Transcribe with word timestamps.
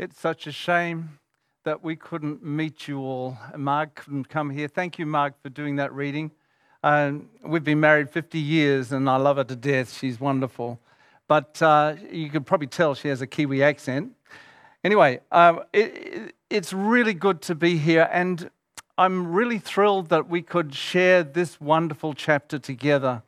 It's 0.00 0.18
such 0.18 0.46
a 0.46 0.52
shame 0.52 1.18
that 1.64 1.84
we 1.84 1.94
couldn't 1.94 2.42
meet 2.42 2.88
you 2.88 3.00
all. 3.00 3.36
Mark 3.54 3.96
couldn't 3.96 4.30
come 4.30 4.48
here. 4.48 4.66
Thank 4.66 4.98
you, 4.98 5.04
Mark, 5.04 5.34
for 5.42 5.50
doing 5.50 5.76
that 5.76 5.92
reading. 5.92 6.30
Um, 6.82 7.28
we've 7.44 7.62
been 7.62 7.80
married 7.80 8.08
50 8.08 8.38
years 8.38 8.92
and 8.92 9.10
I 9.10 9.16
love 9.16 9.36
her 9.36 9.44
to 9.44 9.54
death. 9.54 9.92
She's 9.92 10.18
wonderful. 10.18 10.80
But 11.28 11.60
uh, 11.60 11.96
you 12.10 12.30
could 12.30 12.46
probably 12.46 12.68
tell 12.68 12.94
she 12.94 13.08
has 13.08 13.20
a 13.20 13.26
Kiwi 13.26 13.62
accent. 13.62 14.12
Anyway, 14.82 15.20
uh, 15.30 15.56
it, 15.74 16.34
it's 16.48 16.72
really 16.72 17.12
good 17.12 17.42
to 17.42 17.54
be 17.54 17.76
here. 17.76 18.08
And 18.10 18.50
I'm 18.96 19.30
really 19.30 19.58
thrilled 19.58 20.08
that 20.08 20.30
we 20.30 20.40
could 20.40 20.74
share 20.74 21.22
this 21.22 21.60
wonderful 21.60 22.14
chapter 22.14 22.58
together. 22.58 23.22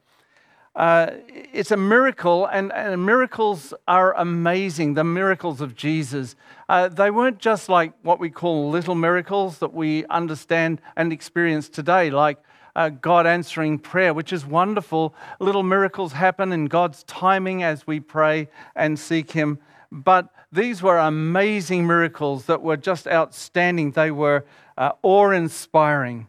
Uh, 0.75 1.11
it's 1.27 1.71
a 1.71 1.77
miracle, 1.77 2.47
and, 2.47 2.73
and, 2.73 3.05
miracles 3.05 3.75
are 3.87 4.15
amazing. 4.15 4.95
The 4.95 5.05
miracles 5.05 5.61
of 5.61 5.75
Jesus. 5.75 6.35
Uh, 6.67 6.89
they 6.89 7.11
weren't 7.11 7.39
just 7.39 7.69
like 7.69 7.93
what 8.03 8.19
we 8.19 8.31
call 8.31 8.71
little 8.71 8.95
miracles 8.95 9.59
that 9.59 9.75
we 9.75 10.07
understand 10.07 10.81
and 10.97 11.13
experience 11.13 11.69
today, 11.69 12.09
like 12.09 12.39
uh, 12.75 12.89
God 12.89 13.27
answering 13.27 13.79
prayer, 13.79 14.15
which 14.15 14.33
is 14.33 14.47
wonderful. 14.47 15.15
Little 15.41 15.63
miracles 15.63 16.13
happen 16.13 16.53
in 16.53 16.67
God's 16.67 17.03
timing 17.03 17.63
as 17.63 17.87
we 17.87 18.01
pray 18.01 18.49
and 18.75 18.99
seek 18.99 19.33
Him. 19.33 19.59
But 19.91 20.31
these 20.51 20.83
were 20.83 20.97
amazing 20.97 21.87
miracles 21.87 22.47
that 22.47 22.63
were 22.63 22.79
just 22.79 23.07
outstanding. 23.07 23.91
They 23.91 24.11
were 24.11 24.47
uh, 24.79 24.93
awe 25.03 25.31
inspiring. 25.33 26.29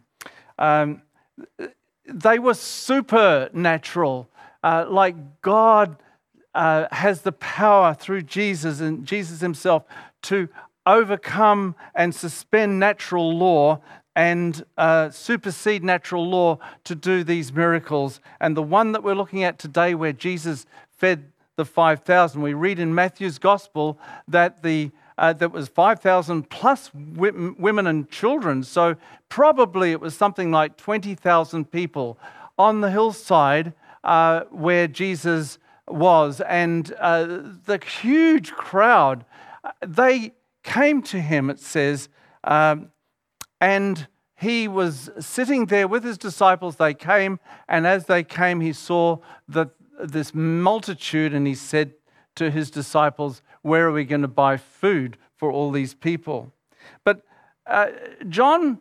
Um, 0.58 1.00
they 2.06 2.38
were 2.38 2.54
supernatural 2.54 4.28
uh, 4.64 4.86
like 4.88 5.14
God 5.42 5.96
uh, 6.54 6.86
has 6.90 7.20
the 7.20 7.32
power 7.32 7.92
through 7.92 8.22
Jesus 8.22 8.80
and 8.80 9.04
Jesus 9.04 9.40
himself 9.40 9.84
to 10.22 10.48
overcome 10.86 11.74
and 11.94 12.14
suspend 12.14 12.80
natural 12.80 13.36
law 13.36 13.80
and 14.16 14.64
uh, 14.78 15.10
supersede 15.10 15.84
natural 15.84 16.26
law 16.26 16.58
to 16.84 16.94
do 16.94 17.22
these 17.22 17.52
miracles. 17.52 18.20
And 18.40 18.56
the 18.56 18.62
one 18.62 18.92
that 18.92 19.02
we're 19.02 19.14
looking 19.14 19.42
at 19.42 19.58
today, 19.58 19.94
where 19.94 20.12
Jesus 20.14 20.64
fed 20.96 21.26
the 21.56 21.66
5,000, 21.66 22.40
we 22.40 22.54
read 22.54 22.78
in 22.78 22.94
Matthew's 22.94 23.38
gospel 23.38 23.98
that 24.26 24.62
the 24.62 24.90
uh, 25.16 25.32
that 25.32 25.52
was 25.52 25.68
5,000 25.68 26.50
plus 26.50 26.90
women 26.92 27.86
and 27.86 28.10
children. 28.10 28.64
So 28.64 28.96
probably 29.28 29.92
it 29.92 30.00
was 30.00 30.16
something 30.16 30.50
like 30.50 30.76
20,000 30.76 31.70
people 31.70 32.18
on 32.58 32.80
the 32.80 32.90
hillside 32.90 33.74
uh, 34.04 34.42
where 34.50 34.86
Jesus 34.86 35.58
was. 35.88 36.40
And 36.42 36.94
uh, 37.00 37.24
the 37.66 37.80
huge 38.02 38.52
crowd, 38.52 39.24
they 39.84 40.34
came 40.62 41.02
to 41.02 41.20
him, 41.20 41.50
it 41.50 41.58
says, 41.58 42.08
um, 42.44 42.92
and 43.60 44.06
he 44.36 44.68
was 44.68 45.10
sitting 45.18 45.66
there 45.66 45.88
with 45.88 46.04
his 46.04 46.18
disciples. 46.18 46.76
They 46.76 46.94
came, 46.94 47.40
and 47.68 47.86
as 47.86 48.06
they 48.06 48.22
came, 48.22 48.60
he 48.60 48.72
saw 48.72 49.18
that 49.48 49.70
this 50.02 50.34
multitude, 50.34 51.32
and 51.32 51.46
he 51.46 51.54
said 51.54 51.94
to 52.34 52.50
his 52.50 52.70
disciples, 52.70 53.42
Where 53.62 53.86
are 53.88 53.92
we 53.92 54.04
going 54.04 54.22
to 54.22 54.28
buy 54.28 54.56
food 54.56 55.16
for 55.36 55.50
all 55.50 55.70
these 55.70 55.94
people? 55.94 56.52
But 57.04 57.22
uh, 57.66 57.86
John 58.28 58.80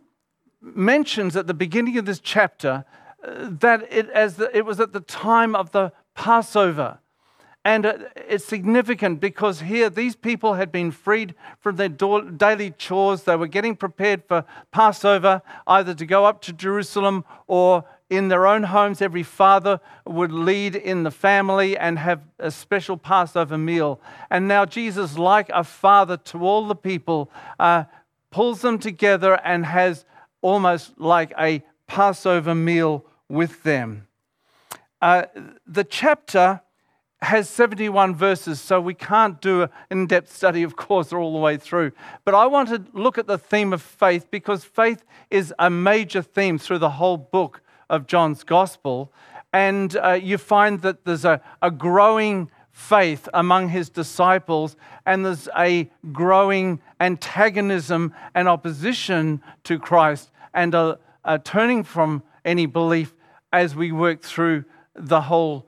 mentions 0.61 1.35
at 1.35 1.47
the 1.47 1.53
beginning 1.53 1.97
of 1.97 2.05
this 2.05 2.19
chapter 2.19 2.83
that 3.23 3.87
it, 3.91 4.09
as 4.09 4.35
the, 4.35 4.55
it 4.55 4.65
was 4.65 4.79
at 4.79 4.93
the 4.93 4.99
time 4.99 5.55
of 5.55 5.71
the 5.71 5.91
Passover. 6.15 6.99
And 7.65 8.09
it's 8.15 8.43
significant 8.43 9.21
because 9.21 9.61
here 9.61 9.89
these 9.89 10.17
people 10.17 10.55
had 10.55 10.69
been 10.69 10.91
freed 10.91 11.33
from 11.59 11.77
their 11.77 11.87
daily 11.87 12.71
chores. 12.71 13.23
They 13.23 13.37
were 13.37 13.47
getting 13.47 13.77
prepared 13.77 14.23
for 14.27 14.43
Passover, 14.71 15.41
either 15.65 15.93
to 15.93 16.05
go 16.05 16.25
up 16.25 16.41
to 16.41 16.51
Jerusalem 16.51 17.23
or 17.47 17.85
in 18.09 18.27
their 18.27 18.45
own 18.45 18.63
homes. 18.63 19.01
Every 19.01 19.23
father 19.23 19.79
would 20.05 20.33
lead 20.33 20.75
in 20.75 21.03
the 21.03 21.11
family 21.11 21.77
and 21.77 21.97
have 21.99 22.21
a 22.37 22.51
special 22.51 22.97
Passover 22.97 23.57
meal. 23.57 24.01
And 24.29 24.45
now 24.49 24.65
Jesus, 24.65 25.17
like 25.17 25.49
a 25.53 25.63
father 25.63 26.17
to 26.17 26.45
all 26.45 26.67
the 26.67 26.75
people, 26.75 27.31
uh, 27.59 27.85
pulls 28.29 28.59
them 28.59 28.77
together 28.77 29.39
and 29.45 29.65
has 29.65 30.03
almost 30.41 30.99
like 30.99 31.31
a 31.39 31.63
Passover 31.87 32.53
meal 32.53 33.05
with 33.29 33.63
them. 33.63 34.07
Uh, 35.01 35.25
the 35.65 35.83
chapter 35.83 36.61
has 37.23 37.49
71 37.49 38.15
verses, 38.15 38.59
so 38.59 38.79
we 38.81 38.93
can't 38.93 39.41
do 39.41 39.63
an 39.63 39.69
in 39.89 40.07
depth 40.07 40.33
study, 40.33 40.63
of 40.63 40.75
course, 40.75 41.13
all 41.13 41.33
the 41.33 41.39
way 41.39 41.57
through. 41.57 41.91
But 42.25 42.35
I 42.35 42.45
want 42.45 42.69
to 42.69 42.83
look 42.93 43.17
at 43.17 43.27
the 43.27 43.37
theme 43.37 43.73
of 43.73 43.81
faith 43.81 44.29
because 44.29 44.63
faith 44.63 45.03
is 45.29 45.53
a 45.57 45.69
major 45.69 46.21
theme 46.21 46.57
through 46.57 46.79
the 46.79 46.91
whole 46.91 47.17
book 47.17 47.61
of 47.89 48.07
John's 48.07 48.43
Gospel. 48.43 49.11
And 49.53 49.95
uh, 49.97 50.13
you 50.13 50.37
find 50.37 50.81
that 50.81 51.05
there's 51.05 51.25
a, 51.25 51.41
a 51.61 51.71
growing 51.71 52.49
faith 52.71 53.29
among 53.33 53.69
his 53.69 53.89
disciples, 53.89 54.75
and 55.05 55.25
there's 55.25 55.47
a 55.55 55.89
growing 56.11 56.81
antagonism 56.99 58.13
and 58.33 58.47
opposition 58.47 59.41
to 59.63 59.79
Christ, 59.79 60.31
and 60.53 60.73
a, 60.73 60.99
a 61.23 61.39
turning 61.39 61.83
from 61.83 62.23
any 62.45 62.65
belief 62.65 63.13
as 63.51 63.75
we 63.75 63.91
work 63.91 64.21
through 64.21 64.65
the 64.95 65.21
whole 65.21 65.65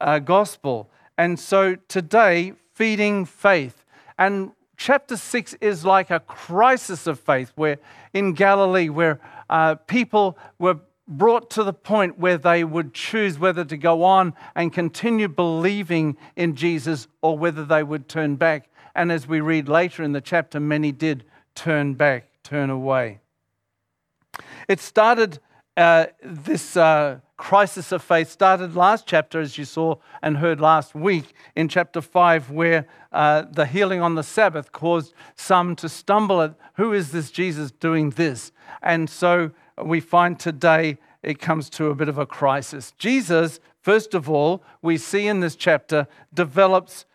uh, 0.00 0.18
gospel. 0.18 0.90
And 1.16 1.38
so 1.38 1.76
today, 1.88 2.54
feeding 2.74 3.24
faith. 3.24 3.84
And 4.18 4.52
chapter 4.76 5.16
6 5.16 5.54
is 5.60 5.84
like 5.84 6.10
a 6.10 6.20
crisis 6.20 7.06
of 7.06 7.20
faith, 7.20 7.52
where 7.56 7.78
in 8.12 8.32
Galilee, 8.32 8.88
where 8.88 9.20
uh, 9.48 9.74
people 9.74 10.38
were 10.58 10.80
brought 11.06 11.50
to 11.50 11.64
the 11.64 11.72
point 11.72 12.18
where 12.18 12.38
they 12.38 12.62
would 12.62 12.94
choose 12.94 13.38
whether 13.38 13.64
to 13.64 13.76
go 13.76 14.04
on 14.04 14.32
and 14.54 14.72
continue 14.72 15.28
believing 15.28 16.16
in 16.36 16.54
Jesus 16.54 17.08
or 17.20 17.36
whether 17.36 17.64
they 17.64 17.82
would 17.82 18.08
turn 18.08 18.36
back. 18.36 18.68
And 18.94 19.10
as 19.10 19.26
we 19.26 19.40
read 19.40 19.68
later 19.68 20.02
in 20.02 20.12
the 20.12 20.20
chapter, 20.20 20.60
many 20.60 20.92
did 20.92 21.24
turn 21.54 21.94
back, 21.94 22.28
turn 22.42 22.70
away. 22.70 23.18
It 24.68 24.80
started 24.80 25.40
uh, 25.80 26.06
this 26.22 26.76
uh, 26.76 27.18
crisis 27.38 27.90
of 27.90 28.02
faith 28.02 28.30
started 28.30 28.76
last 28.76 29.06
chapter, 29.06 29.40
as 29.40 29.56
you 29.56 29.64
saw 29.64 29.96
and 30.22 30.36
heard 30.36 30.60
last 30.60 30.94
week 30.94 31.32
in 31.56 31.68
chapter 31.68 32.02
5, 32.02 32.50
where 32.50 32.86
uh, 33.12 33.44
the 33.50 33.64
healing 33.64 34.02
on 34.02 34.14
the 34.14 34.22
Sabbath 34.22 34.72
caused 34.72 35.14
some 35.34 35.74
to 35.76 35.88
stumble 35.88 36.42
at 36.42 36.54
who 36.74 36.92
is 36.92 37.12
this 37.12 37.30
Jesus 37.30 37.70
doing 37.70 38.10
this? 38.10 38.52
And 38.82 39.08
so 39.08 39.52
we 39.82 40.00
find 40.00 40.38
today 40.38 40.98
it 41.22 41.38
comes 41.38 41.70
to 41.70 41.86
a 41.86 41.94
bit 41.94 42.08
of 42.08 42.18
a 42.18 42.26
crisis. 42.26 42.92
Jesus, 42.98 43.58
first 43.80 44.12
of 44.12 44.28
all, 44.28 44.62
we 44.82 44.98
see 44.98 45.26
in 45.26 45.40
this 45.40 45.56
chapter, 45.56 46.06
develops 46.34 47.06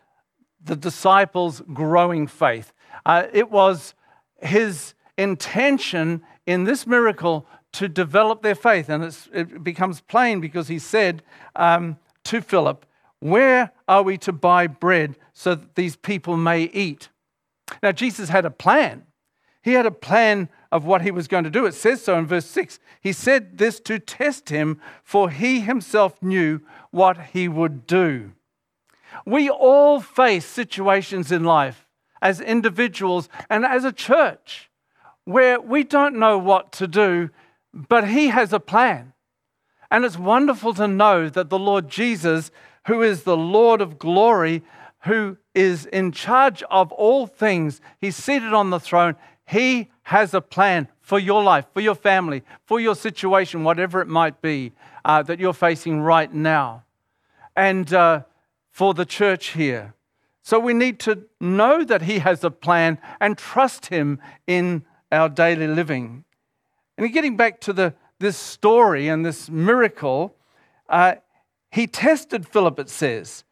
the 0.64 0.75
disciples' 0.75 1.62
growing 1.72 2.25
faith. 2.25 2.74
Uh, 3.06 3.28
it 3.31 3.52
was 3.52 3.94
his 4.42 4.96
intention 5.18 6.24
in 6.46 6.64
this 6.64 6.86
miracle 6.86 7.48
to 7.75 7.88
develop 7.88 8.41
their 8.41 8.56
faith. 8.56 8.90
And 8.90 9.03
it 9.34 9.63
becomes 9.63 10.02
plain 10.02 10.40
because 10.40 10.68
he 10.68 10.80
said 10.80 11.24
um, 11.56 11.97
to 12.25 12.41
Philip, 12.41 12.86
Where 13.19 13.72
are 13.88 14.03
we 14.03 14.18
to 14.19 14.31
buy 14.31 14.68
bread 14.68 15.16
so 15.34 15.56
that 15.56 15.75
these 15.75 15.96
people 15.96 16.38
may 16.38 16.63
eat? 16.63 17.09
Now, 17.81 17.91
Jesus 17.91 18.30
had 18.30 18.46
a 18.46 18.52
plan. 18.52 19.03
He 19.62 19.74
had 19.74 19.86
a 19.86 19.91
plan 19.91 20.50
of 20.72 20.86
what 20.86 21.02
he 21.02 21.09
was 21.12 21.28
going 21.28 21.44
to 21.44 21.50
do. 21.50 21.66
It 21.66 21.74
says 21.74 22.03
so 22.03 22.18
in 22.18 22.28
verse 22.28 22.46
6. 22.46 22.80
He 23.02 23.12
said 23.12 23.58
this 23.58 23.80
to 23.81 23.97
test 23.97 24.50
him, 24.50 24.80
for 25.03 25.30
he 25.30 25.62
himself 25.62 26.22
knew 26.22 26.62
what 26.92 27.18
he 27.34 27.47
would 27.47 27.88
do. 27.88 28.34
We 29.25 29.50
all 29.50 30.02
face 30.02 30.46
situations 30.46 31.31
in 31.31 31.44
life 31.44 31.88
as 32.22 32.42
individuals 32.42 33.30
and 33.50 33.66
as 33.66 33.83
a 33.83 33.92
church 33.92 34.69
where 35.24 35.60
we 35.60 35.83
don't 35.83 36.16
know 36.16 36.38
what 36.38 36.72
to 36.74 36.88
do 36.88 37.30
but 37.75 38.07
He 38.07 38.30
has 38.30 38.54
a 38.54 38.60
plan. 38.60 39.13
And 39.92 40.04
it's 40.06 40.18
wonderful 40.18 40.74
to 40.75 40.88
know 40.88 41.30
that 41.30 41.50
the 41.50 41.60
Lord 41.60 41.89
Jesus, 41.89 42.50
who 42.88 43.04
is 43.04 43.24
the 43.24 43.38
Lord 43.38 43.81
of 43.81 44.00
glory, 44.00 44.63
who 45.04 45.38
is 45.54 45.86
in 45.86 46.12
charge 46.12 46.63
of 46.72 46.92
all 46.94 47.27
things, 47.27 47.81
He's 48.00 48.16
seated 48.16 48.54
on 48.54 48.72
the 48.72 48.80
throne. 48.80 49.16
He 49.48 49.92
has 50.04 50.33
a 50.33 50.42
plan 50.42 50.88
for 51.01 51.19
your 51.19 51.44
life, 51.44 51.66
for 51.74 51.81
your 51.81 51.95
family, 51.95 52.44
for 52.66 52.80
your 52.80 52.95
situation, 52.95 53.63
whatever 53.63 54.01
it 54.01 54.07
might 54.07 54.42
be 54.42 54.72
uh, 55.04 55.22
that 55.24 55.39
you're 55.39 55.54
facing 55.54 56.01
right 56.01 56.33
now, 56.33 56.83
and 57.56 57.94
uh, 57.94 58.24
for 58.72 58.94
the 58.94 59.06
church 59.06 59.50
here. 59.50 59.94
So 60.42 60.60
we 60.60 60.74
need 60.74 61.00
to 61.01 61.25
know 61.39 61.83
that 61.83 62.04
He 62.04 62.19
has 62.19 62.44
a 62.44 62.51
plan 62.51 62.98
and 63.19 63.38
trust 63.38 63.88
Him 63.88 64.19
in 64.45 64.83
our 65.12 65.30
daily 65.30 65.68
living. 65.68 66.25
And 66.97 67.12
getting 67.12 67.36
back 67.36 67.59
to 67.62 67.74
the, 67.74 67.94
this 68.19 68.38
story 68.38 69.07
and 69.07 69.25
this 69.25 69.50
miracle, 69.50 70.36
uh, 70.89 71.15
he 71.71 71.88
tested 71.88 72.47
Philip, 72.47 72.80
it 72.80 72.89
says. 72.89 73.44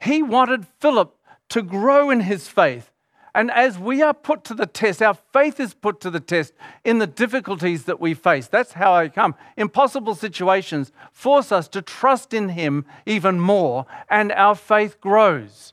He 0.00 0.22
wanted 0.22 0.66
Philip 0.80 1.16
to 1.48 1.62
grow 1.62 2.10
in 2.10 2.20
his 2.20 2.46
faith. 2.48 2.90
And 3.34 3.50
as 3.50 3.78
we 3.78 4.00
are 4.00 4.14
put 4.14 4.44
to 4.44 4.54
the 4.54 4.66
test, 4.66 5.02
our 5.02 5.14
faith 5.14 5.58
is 5.58 5.74
put 5.74 6.00
to 6.00 6.10
the 6.10 6.20
test 6.20 6.54
in 6.84 6.98
the 6.98 7.06
difficulties 7.06 7.84
that 7.84 7.98
we 7.98 8.14
face. 8.14 8.46
That's 8.46 8.74
how 8.74 8.94
I 8.94 9.08
come. 9.08 9.34
Impossible 9.56 10.14
situations 10.14 10.92
force 11.10 11.50
us 11.50 11.66
to 11.68 11.82
trust 11.82 12.32
in 12.32 12.50
Him 12.50 12.84
even 13.06 13.40
more, 13.40 13.86
and 14.08 14.30
our 14.30 14.54
faith 14.54 15.00
grows. 15.00 15.72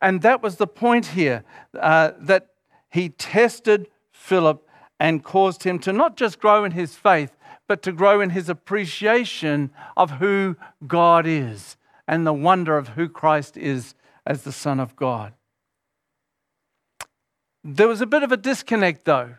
And 0.00 0.22
that 0.22 0.40
was 0.40 0.56
the 0.56 0.68
point 0.68 1.06
here 1.06 1.42
uh, 1.78 2.12
that 2.20 2.50
He 2.90 3.08
tested 3.08 3.88
Philip 4.12 4.64
and 5.00 5.24
caused 5.24 5.64
him 5.64 5.78
to 5.80 5.92
not 5.92 6.16
just 6.16 6.38
grow 6.38 6.62
in 6.62 6.72
his 6.72 6.94
faith, 6.94 7.34
but 7.66 7.82
to 7.82 7.90
grow 7.90 8.20
in 8.20 8.30
his 8.30 8.50
appreciation 8.50 9.70
of 9.96 10.10
who 10.12 10.56
God 10.86 11.26
is 11.26 11.78
and 12.06 12.26
the 12.26 12.32
wonder 12.34 12.76
of 12.76 12.88
who 12.88 13.08
Christ 13.08 13.56
is 13.56 13.94
as 14.26 14.42
the 14.42 14.52
Son 14.52 14.78
of 14.78 14.94
God. 14.96 15.32
There 17.64 17.88
was 17.88 18.00
a 18.00 18.06
bit 18.06 18.22
of 18.22 18.30
a 18.30 18.36
disconnect, 18.36 19.04
though. 19.06 19.36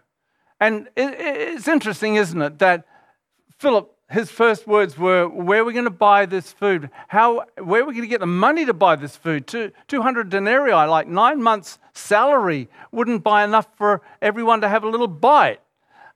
And 0.60 0.90
it's 0.96 1.68
interesting, 1.68 2.16
isn't 2.16 2.42
it, 2.42 2.60
that 2.60 2.86
Philip, 3.58 3.92
his 4.12 4.30
first 4.30 4.68
words 4.68 4.98
were, 4.98 5.28
Where 5.28 5.62
are 5.62 5.66
we 5.66 5.74
going 5.74 5.86
to 5.86 5.90
buy 5.90 6.26
this 6.26 6.52
food? 6.52 6.90
How, 7.08 7.46
where 7.58 7.82
are 7.82 7.86
we 7.86 7.94
going 7.94 8.04
to 8.04 8.08
get 8.08 8.20
the 8.20 8.26
money 8.26 8.66
to 8.66 8.74
buy 8.74 8.96
this 8.96 9.16
food? 9.16 9.48
200 9.48 10.30
denarii, 10.30 10.74
like 10.74 11.08
nine 11.08 11.42
months' 11.42 11.80
salary, 11.94 12.70
wouldn't 12.92 13.24
buy 13.24 13.44
enough 13.44 13.68
for 13.78 14.02
everyone 14.22 14.62
to 14.62 14.70
have 14.70 14.84
a 14.84 14.90
little 14.90 15.08
bite. 15.08 15.62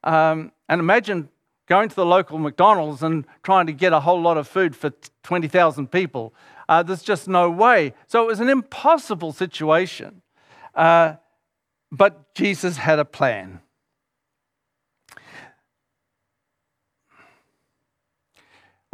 Um, 0.03 0.51
and 0.69 0.79
imagine 0.79 1.29
going 1.67 1.89
to 1.89 1.95
the 1.95 2.05
local 2.05 2.37
McDonald's 2.37 3.01
and 3.01 3.25
trying 3.43 3.67
to 3.67 3.73
get 3.73 3.93
a 3.93 4.01
whole 4.01 4.21
lot 4.21 4.37
of 4.37 4.47
food 4.47 4.75
for 4.75 4.91
20,000 5.23 5.91
people. 5.91 6.33
Uh, 6.67 6.83
there's 6.83 7.01
just 7.01 7.27
no 7.27 7.49
way. 7.49 7.93
So 8.07 8.23
it 8.23 8.27
was 8.27 8.39
an 8.39 8.49
impossible 8.49 9.31
situation. 9.31 10.21
Uh, 10.73 11.15
but 11.91 12.33
Jesus 12.35 12.77
had 12.77 12.99
a 12.99 13.05
plan. 13.05 13.61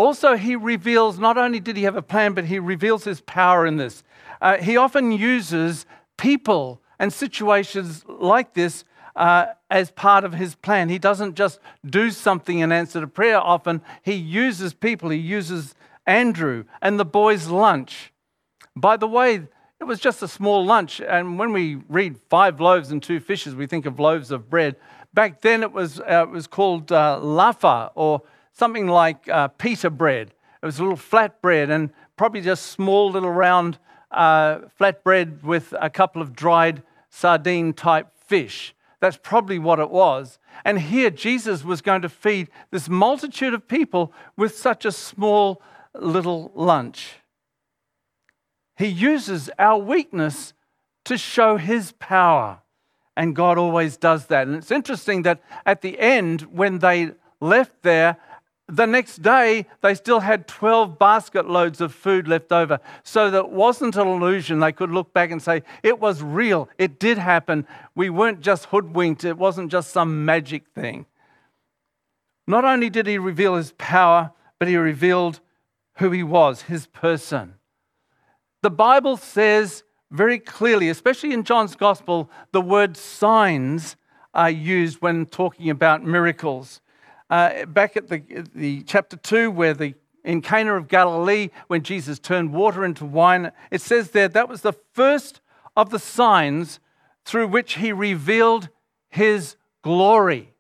Also, 0.02 0.36
he 0.36 0.56
reveals 0.56 1.20
not 1.20 1.38
only 1.38 1.60
did 1.60 1.78
he 1.78 1.84
have 1.84 1.96
a 1.96 2.02
plan, 2.02 2.34
but 2.34 2.46
he 2.46 2.58
reveals 2.58 3.04
his 3.04 3.22
power 3.22 3.68
in 3.68 3.78
this. 3.78 4.02
Uh, 4.42 4.58
he 4.58 4.76
often 4.76 5.12
uses 5.12 5.86
people 6.18 6.82
and 6.98 7.14
situations 7.14 8.04
like 8.08 8.56
this 8.56 8.84
uh, 9.16 9.46
as 9.70 9.92
part 9.92 10.24
of 10.24 10.34
his 10.34 10.56
plan. 10.56 10.90
He 10.90 10.98
doesn't 10.98 11.36
just 11.36 11.60
do 11.88 12.10
something 12.10 12.58
in 12.58 12.72
answer 12.72 13.00
to 13.00 13.06
prayer 13.06 13.40
often, 13.40 13.84
he 14.02 14.16
uses 14.16 14.74
people. 14.74 15.12
He 15.12 15.20
uses 15.20 15.76
Andrew 16.08 16.64
and 16.82 17.00
the 17.00 17.06
boys' 17.06 17.46
lunch. 17.46 18.12
By 18.76 18.98
the 18.98 19.08
way, 19.08 19.48
it 19.80 19.84
was 19.84 20.00
just 20.00 20.24
a 20.24 20.28
small 20.28 20.66
lunch. 20.66 21.00
And 21.00 21.38
when 21.38 21.54
we 21.54 21.76
read 21.88 22.18
five 22.28 22.60
loaves 22.60 22.92
and 22.92 23.04
two 23.04 23.20
fishes, 23.20 23.54
we 23.54 23.68
think 23.68 23.86
of 23.86 24.00
loaves 24.00 24.32
of 24.32 24.50
bread. 24.50 24.78
Back 25.14 25.42
then, 25.42 25.62
it 25.62 25.72
was, 25.72 26.00
uh, 26.00 26.26
it 26.28 26.32
was 26.32 26.48
called 26.48 26.92
uh, 26.92 27.20
lafa 27.22 27.92
or 27.94 28.24
something 28.62 28.86
like 28.86 29.28
uh, 29.28 29.48
pita 29.48 29.90
bread. 29.90 30.36
It 30.62 30.66
was 30.68 30.78
a 30.78 30.84
little 30.84 30.96
flat 30.96 31.42
bread 31.42 31.72
and 31.72 31.90
probably 32.16 32.42
just 32.42 32.68
small 32.68 33.10
little 33.10 33.32
round 33.32 33.80
uh, 34.12 34.60
flat 34.78 35.04
bread 35.04 35.42
with 35.42 35.74
a 35.82 35.90
couple 35.90 36.22
of 36.22 36.36
dried 36.36 36.84
sardine 37.10 37.74
type 37.74 38.10
fish. 38.16 38.76
That's 39.00 39.18
probably 39.18 39.58
what 39.58 39.80
it 39.80 39.90
was. 39.90 40.38
And 40.64 40.78
here, 40.78 41.10
Jesus 41.10 41.64
was 41.64 41.82
going 41.82 42.04
to 42.04 42.10
feed 42.10 42.50
this 42.70 42.88
multitude 42.88 43.56
of 43.56 43.68
people 43.68 44.14
with 44.38 44.56
such 44.56 44.86
a 44.86 44.92
small 44.92 45.60
little 45.96 46.52
lunch. 46.54 47.16
He 48.78 48.86
uses 48.86 49.50
our 49.58 49.80
weakness 49.80 50.54
to 51.06 51.18
show 51.18 51.58
his 51.58 51.94
power. 51.94 52.60
And 53.18 53.36
God 53.36 53.58
always 53.58 53.98
does 53.98 54.28
that. 54.28 54.46
And 54.46 54.56
it's 54.56 54.70
interesting 54.70 55.24
that 55.24 55.42
at 55.66 55.82
the 55.82 55.98
end, 56.00 56.42
when 56.42 56.78
they 56.78 57.14
left 57.40 57.82
there, 57.82 58.18
the 58.72 58.88
next 58.88 59.22
day 59.22 59.66
they 59.82 59.94
still 59.94 60.22
had 60.22 60.48
12 60.48 60.98
basket 60.98 61.50
loads 61.50 61.82
of 61.82 61.94
food 61.94 62.28
left 62.28 62.52
over. 62.52 62.80
So 63.04 63.30
that 63.30 63.52
wasn't 63.52 63.96
an 63.98 64.08
illusion. 64.08 64.60
They 64.60 64.72
could 64.72 64.92
look 64.92 65.14
back 65.14 65.32
and 65.32 65.42
say, 65.42 65.64
it 65.84 66.00
was 66.00 66.24
real. 66.24 66.70
It 66.78 67.00
did 67.00 67.18
happen. 67.18 67.68
We 67.96 68.10
weren't 68.10 68.42
just 68.42 68.66
hoodwinked, 68.66 69.24
it 69.24 69.38
wasn't 69.38 69.72
just 69.72 69.92
some 69.92 70.26
magic 70.26 70.64
thing. 70.74 71.06
Not 72.48 72.66
only 72.66 72.90
did 72.90 73.08
he 73.08 73.18
reveal 73.18 73.56
his 73.56 73.74
power, 73.78 74.32
but 74.58 74.68
he 74.68 74.78
revealed 74.78 75.40
who 75.98 76.12
he 76.12 76.24
was, 76.24 76.64
his 76.64 76.88
person. 76.88 77.56
The 78.62 78.72
Bible 78.72 79.18
says 79.18 79.84
very 80.12 80.40
clearly, 80.40 80.90
especially 80.90 81.34
in 81.34 81.44
John's 81.44 81.76
gospel, 81.76 82.30
the 82.52 82.62
word 82.62 82.98
signs 82.98 83.96
are 84.34 84.50
used 84.50 85.02
when 85.02 85.26
talking 85.26 85.70
about 85.70 86.04
miracles. 86.04 86.82
Uh, 87.32 87.66
back 87.66 87.98
at 87.98 88.10
the, 88.10 88.22
the 88.54 88.84
chapter 88.84 89.16
2, 89.16 89.50
where 89.50 89.74
the 89.74 89.96
in 90.24 90.42
Cana 90.42 90.76
of 90.76 90.88
Galilee, 90.88 91.50
when 91.68 91.82
Jesus 91.82 92.20
turned 92.20 92.54
water 92.54 92.86
into 92.86 93.06
wine, 93.06 93.52
it 93.72 93.82
says 93.82 94.12
there 94.12 94.28
that 94.28 94.50
was 94.50 94.62
the 94.62 94.76
first 94.94 95.42
of 95.76 95.90
the 95.90 95.98
signs 95.98 96.80
through 97.26 97.48
which 97.48 97.76
he 97.76 97.92
revealed 97.92 98.70
his 99.10 99.56
glory. 99.82 100.54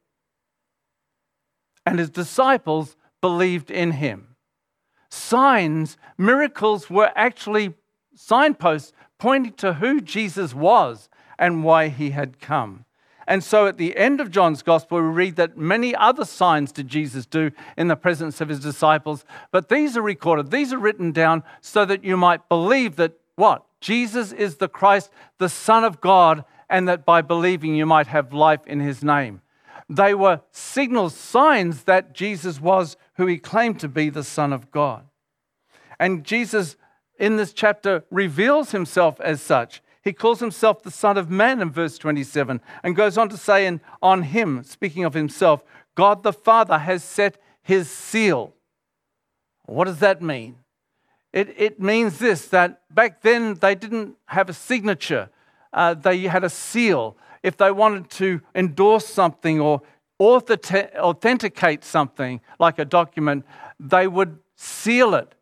And 1.85 1.99
his 1.99 2.09
disciples 2.09 2.95
believed 3.19 3.69
in 3.69 3.91
him. 3.91 4.35
Signs, 5.09 5.97
miracles 6.17 6.89
were 6.89 7.11
actually 7.15 7.73
signposts 8.15 8.93
pointing 9.19 9.53
to 9.53 9.73
who 9.73 10.01
Jesus 10.01 10.53
was 10.53 11.09
and 11.37 11.63
why 11.63 11.89
he 11.89 12.11
had 12.11 12.39
come. 12.39 12.85
And 13.31 13.41
so 13.41 13.65
at 13.65 13.77
the 13.77 13.95
end 13.95 14.19
of 14.19 14.29
John's 14.29 14.61
gospel, 14.61 14.97
we 15.01 15.07
read 15.07 15.37
that 15.37 15.57
many 15.57 15.95
other 15.95 16.25
signs 16.25 16.73
did 16.73 16.89
Jesus 16.89 17.25
do 17.25 17.51
in 17.77 17.87
the 17.87 17.95
presence 17.95 18.41
of 18.41 18.49
his 18.49 18.59
disciples, 18.59 19.23
but 19.51 19.69
these 19.69 19.95
are 19.95 20.01
recorded, 20.01 20.51
these 20.51 20.73
are 20.73 20.77
written 20.77 21.13
down 21.13 21.43
so 21.61 21.85
that 21.85 22.03
you 22.03 22.17
might 22.17 22.49
believe 22.49 22.97
that 22.97 23.13
what? 23.37 23.63
Jesus 23.79 24.33
is 24.33 24.57
the 24.57 24.67
Christ, 24.67 25.11
the 25.37 25.47
Son 25.47 25.85
of 25.85 26.01
God, 26.01 26.43
and 26.69 26.89
that 26.89 27.05
by 27.05 27.21
believing 27.21 27.73
you 27.73 27.85
might 27.85 28.07
have 28.07 28.33
life 28.33 28.67
in 28.67 28.81
his 28.81 29.01
name. 29.01 29.39
They 29.87 30.13
were 30.13 30.41
signals, 30.51 31.15
signs 31.15 31.85
that 31.85 32.13
Jesus 32.13 32.59
was 32.59 32.97
who 33.15 33.27
he 33.27 33.37
claimed 33.37 33.79
to 33.79 33.87
be 33.87 34.09
the 34.09 34.25
Son 34.25 34.51
of 34.51 34.71
God. 34.71 35.05
And 35.97 36.25
Jesus 36.25 36.75
in 37.17 37.37
this 37.37 37.53
chapter 37.53 38.03
reveals 38.11 38.71
himself 38.71 39.21
as 39.21 39.41
such. 39.41 39.81
He 40.03 40.13
calls 40.13 40.39
himself 40.39 40.81
the 40.81 40.91
Son 40.91 41.17
of 41.17 41.29
Man 41.29 41.61
in 41.61 41.71
verse 41.71 41.97
27 41.97 42.59
and 42.83 42.95
goes 42.95 43.17
on 43.17 43.29
to 43.29 43.37
say, 43.37 43.65
and 43.65 43.79
on 44.01 44.23
him, 44.23 44.63
speaking 44.63 45.03
of 45.03 45.13
himself, 45.13 45.63
God 45.95 46.23
the 46.23 46.33
Father 46.33 46.79
has 46.79 47.03
set 47.03 47.37
his 47.61 47.89
seal. 47.89 48.53
What 49.65 49.85
does 49.85 49.99
that 49.99 50.21
mean? 50.21 50.57
It, 51.31 51.53
it 51.57 51.79
means 51.79 52.17
this 52.19 52.47
that 52.47 52.81
back 52.93 53.21
then 53.21 53.55
they 53.55 53.75
didn't 53.75 54.17
have 54.25 54.49
a 54.49 54.53
signature, 54.53 55.29
uh, 55.71 55.93
they 55.93 56.19
had 56.21 56.43
a 56.43 56.49
seal. 56.49 57.15
If 57.43 57.57
they 57.57 57.71
wanted 57.71 58.09
to 58.11 58.41
endorse 58.53 59.07
something 59.07 59.59
or 59.59 59.81
authenticate 60.19 61.83
something 61.83 62.41
like 62.59 62.77
a 62.77 62.85
document, 62.85 63.45
they 63.79 64.07
would 64.07 64.39
seal 64.55 65.15
it. 65.15 65.33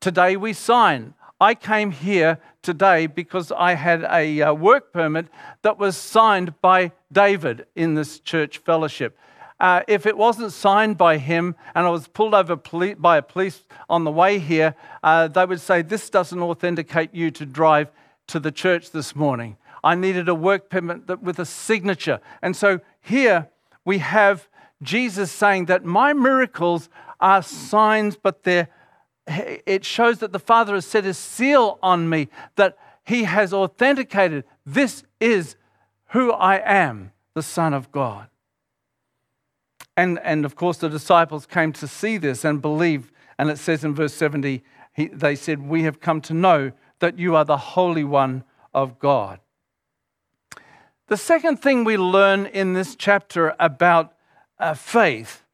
Today 0.00 0.36
we 0.36 0.52
sign. 0.52 1.14
I 1.40 1.54
came 1.54 1.90
here 1.90 2.38
today 2.62 3.06
because 3.06 3.52
I 3.52 3.74
had 3.74 4.02
a 4.04 4.40
uh, 4.40 4.54
work 4.54 4.92
permit 4.92 5.26
that 5.62 5.78
was 5.78 5.96
signed 5.96 6.60
by 6.62 6.92
David 7.12 7.66
in 7.74 7.94
this 7.94 8.20
church 8.20 8.58
fellowship. 8.58 9.18
Uh, 9.60 9.82
if 9.86 10.06
it 10.06 10.16
wasn't 10.16 10.52
signed 10.52 10.96
by 10.96 11.18
him 11.18 11.54
and 11.74 11.86
I 11.86 11.90
was 11.90 12.08
pulled 12.08 12.34
over 12.34 12.56
by 12.56 13.18
a 13.18 13.22
police 13.22 13.62
on 13.88 14.04
the 14.04 14.10
way 14.10 14.38
here, 14.38 14.74
uh, 15.02 15.28
they 15.28 15.44
would 15.44 15.60
say, 15.60 15.82
This 15.82 16.08
doesn't 16.08 16.40
authenticate 16.40 17.14
you 17.14 17.30
to 17.32 17.44
drive 17.44 17.90
to 18.28 18.40
the 18.40 18.52
church 18.52 18.90
this 18.90 19.14
morning. 19.14 19.58
I 19.84 19.94
needed 19.94 20.30
a 20.30 20.34
work 20.34 20.70
permit 20.70 21.06
that, 21.06 21.22
with 21.22 21.38
a 21.38 21.46
signature. 21.46 22.20
And 22.40 22.56
so 22.56 22.80
here 23.00 23.48
we 23.84 23.98
have 23.98 24.48
Jesus 24.82 25.30
saying 25.30 25.66
that 25.66 25.84
my 25.84 26.14
miracles 26.14 26.88
are 27.20 27.42
signs, 27.42 28.16
but 28.16 28.42
they're 28.42 28.68
it 29.26 29.84
shows 29.84 30.18
that 30.18 30.32
the 30.32 30.38
Father 30.38 30.74
has 30.74 30.86
set 30.86 31.04
his 31.04 31.18
seal 31.18 31.78
on 31.82 32.08
me, 32.08 32.28
that 32.56 32.76
he 33.04 33.24
has 33.24 33.52
authenticated 33.52 34.44
this 34.64 35.04
is 35.20 35.56
who 36.08 36.32
I 36.32 36.56
am, 36.64 37.12
the 37.34 37.42
Son 37.42 37.74
of 37.74 37.90
God. 37.92 38.28
And, 39.96 40.18
and 40.22 40.44
of 40.44 40.56
course, 40.56 40.78
the 40.78 40.88
disciples 40.88 41.46
came 41.46 41.72
to 41.74 41.88
see 41.88 42.18
this 42.18 42.44
and 42.44 42.60
believe. 42.60 43.10
And 43.38 43.50
it 43.50 43.58
says 43.58 43.84
in 43.84 43.94
verse 43.94 44.12
70, 44.12 44.62
he, 44.92 45.06
they 45.08 45.34
said, 45.34 45.62
We 45.62 45.84
have 45.84 46.00
come 46.00 46.20
to 46.22 46.34
know 46.34 46.72
that 46.98 47.18
you 47.18 47.34
are 47.34 47.44
the 47.44 47.56
Holy 47.56 48.04
One 48.04 48.44
of 48.74 48.98
God. 48.98 49.40
The 51.08 51.16
second 51.16 51.58
thing 51.58 51.84
we 51.84 51.96
learn 51.96 52.46
in 52.46 52.72
this 52.72 52.96
chapter 52.96 53.54
about 53.58 54.14
uh, 54.58 54.74
faith 54.74 55.44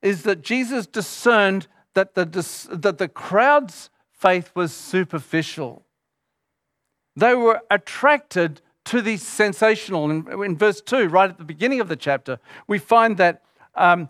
is 0.00 0.22
that 0.22 0.42
Jesus 0.42 0.86
discerned 0.86 1.66
that 1.94 2.14
the, 2.14 2.24
that 2.72 2.98
the 2.98 3.08
crowd's 3.08 3.90
faith 4.12 4.50
was 4.54 4.72
superficial. 4.72 5.84
They 7.16 7.34
were 7.34 7.60
attracted 7.70 8.60
to 8.86 9.00
the 9.00 9.16
sensational. 9.16 10.10
In, 10.10 10.44
in, 10.44 10.56
verse 10.56 10.80
2, 10.80 11.08
right 11.08 11.30
at 11.30 11.38
the 11.38 11.44
beginning 11.44 11.80
of 11.80 11.88
the 11.88 11.96
chapter, 11.96 12.38
we 12.66 12.78
find 12.78 13.16
that 13.16 13.42
um, 13.74 14.08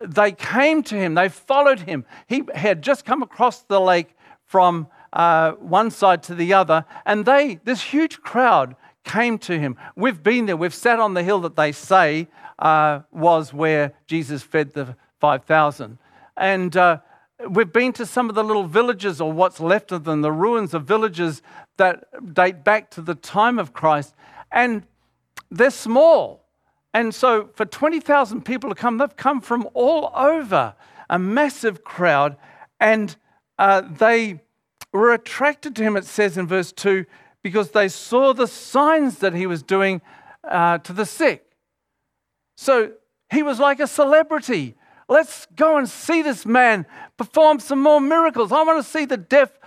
they 0.00 0.32
came 0.32 0.82
to 0.84 0.96
him, 0.96 1.14
they 1.14 1.28
followed 1.28 1.80
him. 1.80 2.04
He 2.26 2.44
had 2.54 2.82
just 2.82 3.04
come 3.04 3.22
across 3.22 3.62
the 3.62 3.80
lake 3.80 4.14
from 4.44 4.88
uh, 5.12 5.52
one 5.52 5.90
side 5.90 6.22
to 6.24 6.34
the 6.34 6.52
other, 6.54 6.84
and 7.06 7.24
they, 7.24 7.60
this 7.64 7.82
huge 7.82 8.20
crowd, 8.20 8.76
came 9.04 9.36
to 9.36 9.58
him. 9.58 9.76
We've 9.96 10.22
been 10.22 10.46
there, 10.46 10.56
we've 10.56 10.74
sat 10.74 11.00
on 11.00 11.14
the 11.14 11.22
hill 11.22 11.40
that 11.40 11.56
they 11.56 11.72
say 11.72 12.28
uh, 12.58 13.00
was 13.10 13.52
where 13.52 13.92
Jesus 14.06 14.42
fed 14.42 14.72
the 14.72 14.96
5,000. 15.20 15.98
And 16.36 16.76
uh, 16.76 16.98
we've 17.48 17.72
been 17.72 17.92
to 17.94 18.06
some 18.06 18.28
of 18.28 18.34
the 18.34 18.44
little 18.44 18.64
villages, 18.64 19.20
or 19.20 19.32
what's 19.32 19.60
left 19.60 19.92
of 19.92 20.04
them, 20.04 20.22
the 20.22 20.32
ruins 20.32 20.74
of 20.74 20.84
villages 20.84 21.42
that 21.76 22.34
date 22.34 22.64
back 22.64 22.90
to 22.92 23.00
the 23.00 23.14
time 23.14 23.58
of 23.58 23.72
Christ, 23.72 24.14
and 24.50 24.84
they're 25.50 25.70
small. 25.70 26.44
And 26.94 27.14
so, 27.14 27.48
for 27.54 27.64
20,000 27.64 28.44
people 28.44 28.70
to 28.70 28.76
come, 28.76 28.98
they've 28.98 29.16
come 29.16 29.40
from 29.40 29.68
all 29.74 30.12
over, 30.14 30.74
a 31.08 31.18
massive 31.18 31.84
crowd, 31.84 32.36
and 32.80 33.16
uh, 33.58 33.82
they 33.82 34.40
were 34.92 35.12
attracted 35.12 35.74
to 35.76 35.82
him, 35.82 35.96
it 35.96 36.04
says 36.04 36.36
in 36.36 36.46
verse 36.46 36.72
2, 36.72 37.06
because 37.42 37.70
they 37.70 37.88
saw 37.88 38.32
the 38.32 38.46
signs 38.46 39.18
that 39.18 39.34
he 39.34 39.46
was 39.46 39.62
doing 39.62 40.02
uh, 40.44 40.78
to 40.78 40.92
the 40.92 41.06
sick. 41.06 41.44
So 42.56 42.92
he 43.30 43.42
was 43.42 43.58
like 43.58 43.80
a 43.80 43.86
celebrity. 43.86 44.76
Let's 45.08 45.46
go 45.56 45.76
and 45.76 45.88
see 45.88 46.22
this 46.22 46.46
man 46.46 46.86
perform 47.16 47.60
some 47.60 47.82
more 47.82 48.00
miracles. 48.00 48.52
I 48.52 48.62
want 48.62 48.84
to 48.84 48.90
see 48.90 49.04
the 49.04 49.16
deaf 49.16 49.58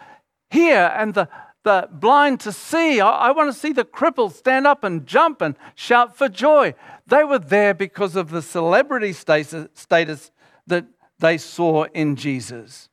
hear 0.49 0.91
and 0.95 1.13
the, 1.13 1.29
the 1.63 1.89
blind 1.91 2.39
to 2.41 2.51
see. 2.51 2.99
I, 2.99 3.09
I 3.09 3.31
want 3.31 3.53
to 3.53 3.59
see 3.59 3.73
the 3.73 3.85
crippled 3.85 4.35
stand 4.35 4.65
up 4.65 4.83
and 4.83 5.05
jump 5.05 5.41
and 5.41 5.55
shout 5.75 6.17
for 6.17 6.29
joy. 6.29 6.73
They 7.07 7.23
were 7.23 7.39
there 7.39 7.73
because 7.73 8.15
of 8.15 8.29
the 8.29 8.41
celebrity 8.41 9.13
status, 9.13 9.67
status 9.73 10.31
that 10.67 10.85
they 11.19 11.37
saw 11.37 11.85
in 11.93 12.15
Jesus. 12.15 12.89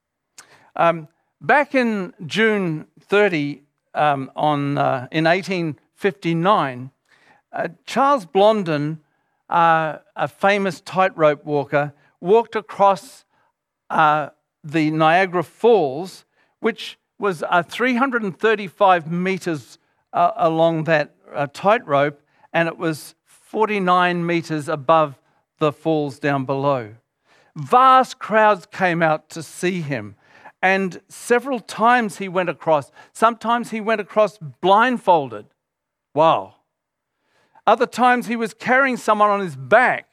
Um, 0.77 1.09
back 1.41 1.75
in 1.75 2.15
June 2.27 2.87
30, 3.01 3.63
um, 3.95 4.31
on, 4.35 4.79
uh, 4.79 5.09
in 5.11 5.25
1859, 5.25 6.91
uh, 7.53 7.69
Charles 7.85 8.25
Blondin, 8.25 9.01
uh, 9.51 9.99
a 10.17 10.29
famous 10.29 10.81
tightrope 10.81 11.45
walker, 11.45 11.93
walked 12.23 12.57
across 12.57 13.25
uh, 13.91 14.31
the 14.65 14.91
Niagara 14.91 15.43
Falls, 15.43 16.25
which 16.61 16.99
was 17.19 17.43
uh, 17.43 17.63
335 17.63 19.11
meters 19.11 19.79
uh, 20.13 20.33
along 20.37 20.85
that 20.85 21.15
tightrope, 21.53 22.23
and 22.53 22.69
it 22.69 22.79
was 22.79 23.15
49 23.27 24.25
meters 24.25 24.69
above 24.69 25.21
the 25.59 25.73
falls 25.73 26.19
down 26.19 26.45
below. 26.45 26.95
Vast 27.55 28.19
crowds 28.19 28.67
came 28.67 29.03
out 29.03 29.29
to 29.31 29.43
see 29.43 29.81
him. 29.81 30.17
And 30.63 31.01
several 31.09 31.61
times 31.61 32.19
he 32.19 32.29
went 32.29 32.49
across. 32.49 32.91
Sometimes 33.13 33.71
he 33.71 33.81
went 33.81 34.01
across 34.01 34.39
blindfolded. 34.39 35.47
Wow. 36.15 36.55
Other 37.67 37.87
times 37.87 38.27
he 38.27 38.37
was 38.37 38.55
carrying 38.55 38.97
someone 38.97 39.31
on 39.31 39.41
his 39.41 39.57
back. 39.57 40.12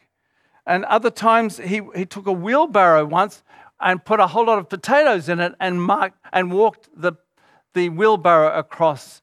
And 0.65 0.85
other 0.85 1.09
times 1.09 1.57
he, 1.57 1.81
he 1.95 2.05
took 2.05 2.27
a 2.27 2.31
wheelbarrow 2.31 3.05
once 3.05 3.43
and 3.79 4.03
put 4.03 4.19
a 4.19 4.27
whole 4.27 4.45
lot 4.45 4.59
of 4.59 4.69
potatoes 4.69 5.29
in 5.29 5.39
it 5.39 5.53
and, 5.59 5.81
marked, 5.81 6.17
and 6.33 6.51
walked 6.51 6.89
the, 6.95 7.13
the 7.73 7.89
wheelbarrow 7.89 8.57
across 8.57 9.21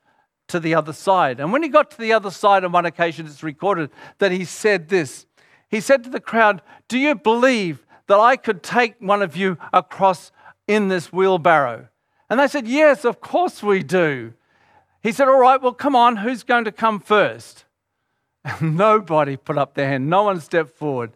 to 0.49 0.61
the 0.61 0.75
other 0.75 0.93
side. 0.93 1.41
And 1.41 1.53
when 1.53 1.63
he 1.63 1.69
got 1.69 1.91
to 1.93 1.99
the 1.99 2.13
other 2.13 2.31
side 2.31 2.65
on 2.65 2.73
one 2.73 2.87
occasion, 2.87 3.27
it's 3.27 3.43
recorded 3.43 3.91
that 4.19 4.33
he 4.33 4.45
said 4.45 4.89
this. 4.89 5.27
He 5.69 5.81
said 5.81 6.05
to 6.05 6.11
the 6.11 6.21
crowd, 6.21 6.63
Do 6.89 6.99
you 6.99 7.15
believe 7.15 7.85
that 8.07 8.19
I 8.19 8.37
could 8.37 8.63
take 8.63 8.95
one 9.01 9.23
of 9.23 9.37
you 9.37 9.59
across 9.73 10.31
in 10.67 10.89
this 10.89 11.13
wheelbarrow? 11.13 11.89
And 12.31 12.41
they 12.41 12.49
said, 12.49 12.67
Yes, 12.67 13.05
of 13.05 13.21
course 13.21 13.63
we 13.63 13.83
do. 13.83 14.33
He 15.03 15.13
said, 15.13 15.29
All 15.29 15.41
right, 15.41 15.61
well, 15.61 15.73
come 15.73 15.97
on, 15.97 16.17
who's 16.17 16.43
going 16.43 16.65
to 16.65 16.73
come 16.73 17.01
first? 17.01 17.65
And 18.45 18.77
nobody 18.77 19.37
put 19.37 19.59
up 19.59 19.75
their 19.75 19.89
hand, 19.89 20.09
no 20.09 20.25
one 20.25 20.41
stepped 20.41 20.77
forward. 20.77 21.13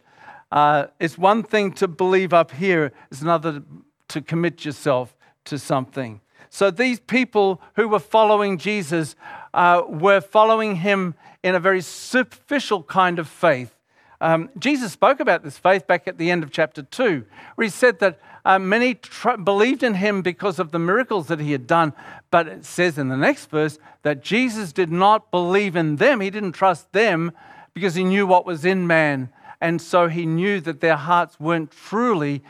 Uh, 0.51 0.87
it's 0.99 1.17
one 1.17 1.43
thing 1.43 1.73
to 1.73 1.87
believe 1.87 2.33
up 2.33 2.51
here, 2.51 2.93
it's 3.11 3.23
another 3.23 3.63
to 4.09 4.21
commit 4.21 4.65
yourself 4.65 5.15
to 5.45 5.59
something. 5.59 6.21
So 6.49 6.71
these 6.71 6.99
people 6.99 7.63
who 7.77 7.89
were 7.89 8.01
following 8.01 8.59
Jesus 8.59 9.15
uh, 9.55 9.83
were 9.87 10.21
following 10.21 10.77
him 10.77 11.15
in 11.45 11.55
a 11.55 11.61
very 11.61 11.81
superficial 11.81 12.83
kind 12.83 13.19
of 13.19 13.29
faith. 13.29 13.77
Um, 14.21 14.51
Jesus 14.59 14.93
spoke 14.93 15.21
about 15.21 15.45
this 15.45 15.57
faith 15.57 15.87
back 15.87 16.07
at 16.07 16.19
the 16.19 16.31
end 16.31 16.43
of 16.43 16.51
chapter 16.51 16.83
2, 16.83 17.25
where 17.55 17.65
he 17.65 17.71
said 17.71 18.01
that 18.01 18.21
uh, 18.45 18.59
many 18.59 18.95
tr- 18.95 19.37
believed 19.37 19.83
in 19.83 19.95
him 19.95 20.23
because 20.23 20.59
of 20.59 20.73
the 20.73 20.79
miracles 20.79 21.29
that 21.29 21.41
he 21.41 21.53
had 21.53 21.67
done. 21.67 21.93
But 22.31 22.49
it 22.49 22.65
says 22.65 22.99
in 22.99 23.09
the 23.09 23.17
next 23.17 23.49
verse 23.49 23.79
that 24.03 24.23
Jesus 24.23 24.73
did 24.73 24.91
not 24.91 25.31
believe 25.31 25.77
in 25.77 25.97
them. 25.97 26.21
He 26.21 26.31
didn't 26.31 26.53
trust 26.53 26.93
them 26.93 27.33
because 27.73 27.95
he 27.95 28.05
knew 28.05 28.27
what 28.27 28.45
was 28.45 28.65
in 28.65 28.87
man. 28.87 29.31
And 29.61 29.81
so 29.81 30.09
he 30.09 30.27
knew 30.27 30.61
that 30.61 30.81
their 30.81 30.97
hearts 30.97 31.39
weren't 31.39 31.71
truly 31.71 32.43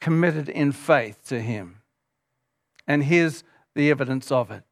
committed 0.00 0.48
in 0.48 0.72
faith 0.72 1.26
to 1.28 1.40
him. 1.40 1.82
And 2.86 3.04
here's 3.04 3.44
the 3.74 3.90
evidence 3.90 4.30
of 4.30 4.50
it. 4.50 4.64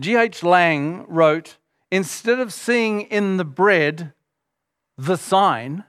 G.H. 0.00 0.42
Lang 0.42 1.04
wrote 1.08 1.58
Instead 1.90 2.40
of 2.40 2.52
seeing 2.52 3.02
in 3.02 3.36
the 3.36 3.44
bread 3.44 4.12
the 4.98 5.16
sign, 5.16 5.84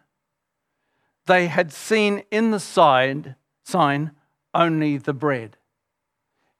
they 1.25 1.47
had 1.47 1.71
seen 1.71 2.21
in 2.29 2.51
the 2.51 2.59
side, 2.59 3.35
sign 3.63 4.11
only 4.53 4.97
the 4.97 5.13
bread. 5.13 5.57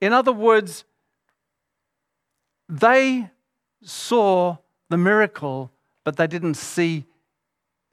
In 0.02 0.14
other 0.14 0.32
words, 0.32 0.84
they 2.68 3.30
saw 3.84 4.58
the 4.90 4.98
miracle, 4.98 5.72
but 6.04 6.18
they 6.18 6.26
didn't 6.26 6.56
see 6.56 7.06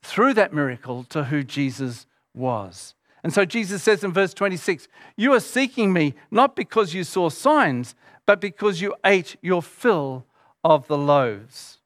through 0.02 0.34
that 0.34 0.52
miracle 0.52 1.04
to 1.04 1.24
who 1.24 1.42
Jesus 1.42 2.06
was. 2.34 2.94
And 3.22 3.32
so 3.32 3.44
Jesus 3.44 3.82
says 3.82 4.02
in 4.02 4.12
verse 4.12 4.34
26 4.34 4.88
You 5.16 5.32
are 5.32 5.40
seeking 5.40 5.92
me 5.92 6.14
not 6.30 6.56
because 6.56 6.94
you 6.94 7.04
saw 7.04 7.30
signs, 7.30 7.94
but 8.26 8.40
because 8.40 8.80
you 8.80 8.94
ate 9.04 9.36
your 9.40 9.62
fill 9.62 10.26
of 10.64 10.86
the 10.88 10.98
loaves. 10.98 11.78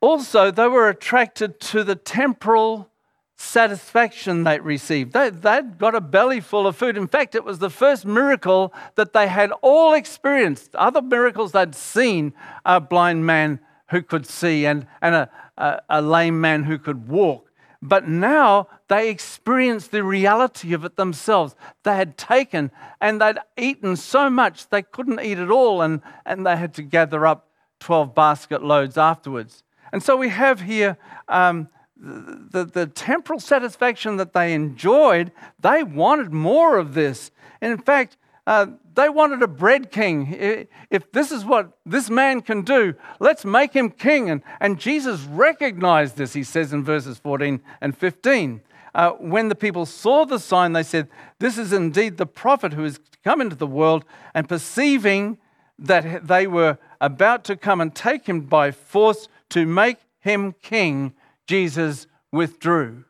Also, 0.00 0.50
they 0.50 0.66
were 0.66 0.88
attracted 0.88 1.60
to 1.60 1.84
the 1.84 1.94
temporal 1.94 2.90
satisfaction 3.36 4.44
they 4.44 4.58
received. 4.60 5.12
They, 5.12 5.30
they'd 5.30 5.78
got 5.78 5.94
a 5.94 6.00
belly 6.00 6.40
full 6.40 6.66
of 6.66 6.76
food. 6.76 6.96
In 6.96 7.08
fact, 7.08 7.34
it 7.34 7.44
was 7.44 7.58
the 7.58 7.70
first 7.70 8.04
miracle 8.04 8.72
that 8.94 9.12
they 9.12 9.28
had 9.28 9.52
all 9.62 9.94
experienced. 9.94 10.74
Other 10.74 11.02
miracles 11.02 11.52
they'd 11.52 11.74
seen 11.74 12.34
a 12.64 12.80
blind 12.80 13.26
man 13.26 13.60
who 13.90 14.02
could 14.02 14.26
see 14.26 14.64
and, 14.64 14.86
and 15.00 15.14
a, 15.14 15.30
a, 15.62 15.80
a 15.88 16.02
lame 16.02 16.40
man 16.40 16.64
who 16.64 16.78
could 16.78 17.08
walk. 17.08 17.50
But 17.80 18.06
now 18.06 18.68
they 18.88 19.08
experienced 19.08 19.90
the 19.90 20.04
reality 20.04 20.72
of 20.72 20.84
it 20.84 20.96
themselves. 20.96 21.56
They 21.82 21.96
had 21.96 22.16
taken 22.16 22.70
and 23.00 23.20
they'd 23.20 23.38
eaten 23.56 23.96
so 23.96 24.28
much 24.28 24.68
they 24.68 24.82
couldn't 24.82 25.20
eat 25.20 25.38
at 25.38 25.50
all, 25.50 25.82
and, 25.82 26.00
and 26.24 26.46
they 26.46 26.56
had 26.56 26.74
to 26.74 26.82
gather 26.82 27.26
up 27.26 27.48
12 27.80 28.14
basket 28.14 28.62
loads 28.62 28.96
afterwards. 28.96 29.64
And 29.92 30.02
so 30.02 30.16
we 30.16 30.28
have 30.28 30.60
here 30.60 30.96
um, 31.28 31.68
the, 31.96 32.64
the 32.64 32.86
temporal 32.86 33.40
satisfaction 33.40 34.16
that 34.16 34.32
they 34.32 34.54
enjoyed, 34.54 35.32
they 35.60 35.82
wanted 35.82 36.32
more 36.32 36.78
of 36.78 36.94
this. 36.94 37.30
And 37.60 37.72
in 37.72 37.78
fact, 37.78 38.16
uh, 38.46 38.66
they 38.94 39.08
wanted 39.08 39.42
a 39.42 39.48
bread 39.48 39.90
king. 39.90 40.66
If 40.90 41.12
this 41.12 41.30
is 41.30 41.44
what 41.44 41.72
this 41.86 42.10
man 42.10 42.40
can 42.40 42.62
do, 42.62 42.94
let's 43.20 43.44
make 43.44 43.72
him 43.72 43.90
king. 43.90 44.30
And, 44.30 44.42
and 44.60 44.80
Jesus 44.80 45.20
recognized 45.22 46.16
this, 46.16 46.32
he 46.32 46.42
says 46.42 46.72
in 46.72 46.82
verses 46.82 47.18
14 47.18 47.60
and 47.80 47.96
15. 47.96 48.60
Uh, 48.94 49.12
when 49.12 49.48
the 49.48 49.54
people 49.54 49.86
saw 49.86 50.24
the 50.24 50.38
sign, 50.38 50.72
they 50.72 50.82
said, 50.82 51.08
This 51.38 51.56
is 51.56 51.72
indeed 51.72 52.16
the 52.16 52.26
prophet 52.26 52.72
who 52.74 52.82
has 52.82 53.00
come 53.24 53.40
into 53.40 53.56
the 53.56 53.66
world. 53.66 54.04
And 54.34 54.48
perceiving 54.48 55.38
that 55.78 56.26
they 56.26 56.46
were 56.46 56.78
about 57.00 57.44
to 57.44 57.56
come 57.56 57.80
and 57.80 57.94
take 57.94 58.26
him 58.26 58.42
by 58.42 58.70
force, 58.70 59.28
to 59.50 59.66
make 59.66 59.98
him 60.20 60.54
king, 60.62 61.14
Jesus 61.46 62.06
withdrew. 62.32 63.04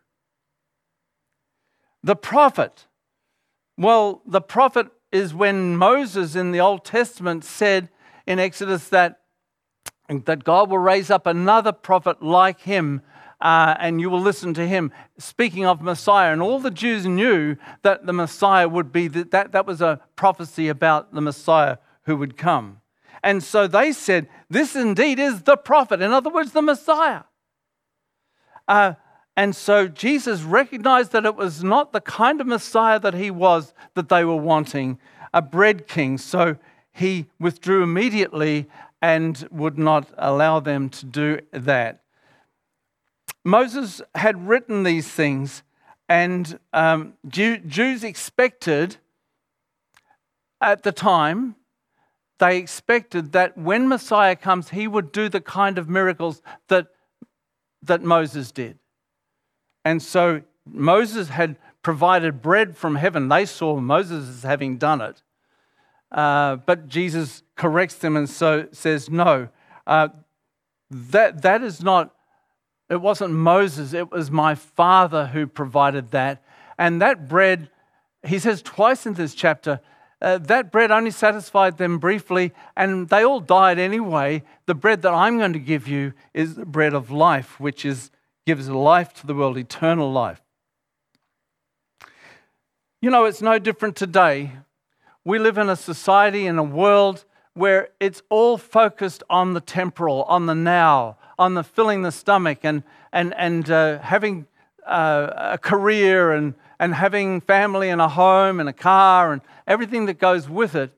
The 2.02 2.16
prophet. 2.16 2.86
Well, 3.78 4.22
the 4.26 4.40
prophet 4.40 4.88
is 5.12 5.34
when 5.34 5.76
Moses 5.76 6.34
in 6.34 6.52
the 6.52 6.60
Old 6.60 6.84
Testament 6.84 7.44
said 7.44 7.88
in 8.26 8.38
Exodus 8.38 8.88
that, 8.88 9.20
that 10.08 10.42
God 10.42 10.70
will 10.70 10.78
raise 10.78 11.10
up 11.10 11.26
another 11.26 11.72
prophet 11.72 12.22
like 12.22 12.60
him 12.60 13.02
uh, 13.42 13.74
and 13.80 14.00
you 14.00 14.08
will 14.08 14.20
listen 14.20 14.54
to 14.54 14.66
him. 14.66 14.92
Speaking 15.18 15.66
of 15.66 15.82
Messiah, 15.82 16.32
and 16.32 16.40
all 16.40 16.60
the 16.60 16.70
Jews 16.70 17.06
knew 17.06 17.56
that 17.82 18.06
the 18.06 18.12
Messiah 18.12 18.68
would 18.68 18.92
be, 18.92 19.08
the, 19.08 19.24
that, 19.24 19.52
that 19.52 19.66
was 19.66 19.80
a 19.82 20.00
prophecy 20.16 20.68
about 20.68 21.12
the 21.12 21.20
Messiah 21.20 21.78
who 22.04 22.16
would 22.16 22.36
come. 22.36 22.80
And 23.22 23.42
so 23.42 23.66
they 23.66 23.92
said, 23.92 24.28
This 24.48 24.76
indeed 24.76 25.18
is 25.18 25.42
the 25.42 25.56
prophet. 25.56 26.00
In 26.00 26.12
other 26.12 26.30
words, 26.30 26.52
the 26.52 26.62
Messiah. 26.62 27.22
Uh, 28.68 28.94
and 29.36 29.56
so 29.56 29.88
Jesus 29.88 30.42
recognized 30.42 31.12
that 31.12 31.24
it 31.24 31.36
was 31.36 31.64
not 31.64 31.92
the 31.92 32.00
kind 32.00 32.40
of 32.40 32.46
Messiah 32.46 33.00
that 33.00 33.14
he 33.14 33.30
was 33.30 33.72
that 33.94 34.08
they 34.08 34.24
were 34.24 34.36
wanting, 34.36 34.98
a 35.32 35.40
bread 35.40 35.88
king. 35.88 36.18
So 36.18 36.56
he 36.92 37.26
withdrew 37.40 37.82
immediately 37.82 38.66
and 39.00 39.48
would 39.50 39.78
not 39.78 40.08
allow 40.18 40.60
them 40.60 40.90
to 40.90 41.06
do 41.06 41.40
that. 41.52 42.02
Moses 43.44 44.02
had 44.14 44.46
written 44.46 44.84
these 44.84 45.08
things, 45.08 45.62
and 46.08 46.58
um, 46.72 47.14
Jew, 47.26 47.58
Jews 47.58 48.04
expected 48.04 48.98
at 50.60 50.84
the 50.84 50.92
time, 50.92 51.56
they 52.38 52.58
expected 52.58 53.32
that 53.32 53.58
when 53.58 53.88
Messiah 53.88 54.36
comes, 54.36 54.68
he 54.68 54.86
would 54.86 55.10
do 55.10 55.28
the 55.28 55.40
kind 55.40 55.78
of 55.78 55.88
miracles 55.88 56.42
that, 56.68 56.88
that 57.82 58.02
Moses 58.02 58.52
did. 58.52 58.78
And 59.84 60.02
so 60.02 60.42
Moses 60.66 61.28
had 61.28 61.56
provided 61.82 62.40
bread 62.40 62.76
from 62.76 62.96
heaven. 62.96 63.28
They 63.28 63.44
saw 63.44 63.76
Moses 63.80 64.28
as 64.28 64.42
having 64.42 64.78
done 64.78 65.00
it. 65.00 65.22
Uh, 66.10 66.56
but 66.56 66.88
Jesus 66.88 67.42
corrects 67.56 67.96
them 67.96 68.16
and 68.16 68.28
so 68.28 68.68
says, 68.72 69.10
No, 69.10 69.48
uh, 69.86 70.08
that, 70.90 71.42
that 71.42 71.62
is 71.62 71.82
not, 71.82 72.14
it 72.90 73.00
wasn't 73.00 73.32
Moses, 73.32 73.94
it 73.94 74.10
was 74.10 74.30
my 74.30 74.54
Father 74.54 75.26
who 75.28 75.46
provided 75.46 76.10
that. 76.10 76.42
And 76.78 77.00
that 77.00 77.28
bread, 77.28 77.70
he 78.22 78.38
says 78.38 78.62
twice 78.62 79.06
in 79.06 79.14
this 79.14 79.34
chapter, 79.34 79.80
uh, 80.20 80.38
that 80.38 80.70
bread 80.70 80.92
only 80.92 81.10
satisfied 81.10 81.78
them 81.78 81.98
briefly, 81.98 82.52
and 82.76 83.08
they 83.08 83.24
all 83.24 83.40
died 83.40 83.78
anyway. 83.78 84.42
The 84.66 84.74
bread 84.74 85.02
that 85.02 85.12
I'm 85.12 85.36
going 85.36 85.52
to 85.54 85.58
give 85.58 85.88
you 85.88 86.12
is 86.32 86.54
the 86.54 86.64
bread 86.64 86.94
of 86.94 87.10
life, 87.10 87.58
which 87.58 87.84
is 87.84 88.10
gives 88.46 88.68
life 88.68 89.12
to 89.14 89.26
the 89.26 89.34
world, 89.34 89.56
eternal 89.56 90.12
life. 90.12 90.42
You 93.00 93.10
know, 93.10 93.24
it's 93.24 93.42
no 93.42 93.58
different 93.58 93.96
today. 93.96 94.52
We 95.24 95.38
live 95.38 95.58
in 95.58 95.68
a 95.68 95.76
society, 95.76 96.46
in 96.46 96.58
a 96.58 96.62
world 96.62 97.24
where 97.54 97.88
it's 98.00 98.22
all 98.28 98.56
focused 98.58 99.22
on 99.28 99.54
the 99.54 99.60
temporal, 99.60 100.22
on 100.24 100.46
the 100.46 100.54
now, 100.54 101.18
on 101.38 101.54
the 101.54 101.62
filling 101.62 102.02
the 102.02 102.12
stomach 102.12 102.60
and, 102.62 102.82
and, 103.12 103.34
and 103.36 103.70
uh, 103.70 103.98
having 103.98 104.46
uh, 104.86 105.28
a 105.36 105.58
career 105.58 106.32
and, 106.32 106.54
and 106.78 106.94
having 106.94 107.40
family 107.40 107.90
and 107.90 108.00
a 108.00 108.08
home 108.08 108.58
and 108.58 108.68
a 108.68 108.72
car 108.72 109.32
and 109.32 109.42
everything 109.66 110.06
that 110.06 110.18
goes 110.18 110.48
with 110.48 110.74
it. 110.74 110.92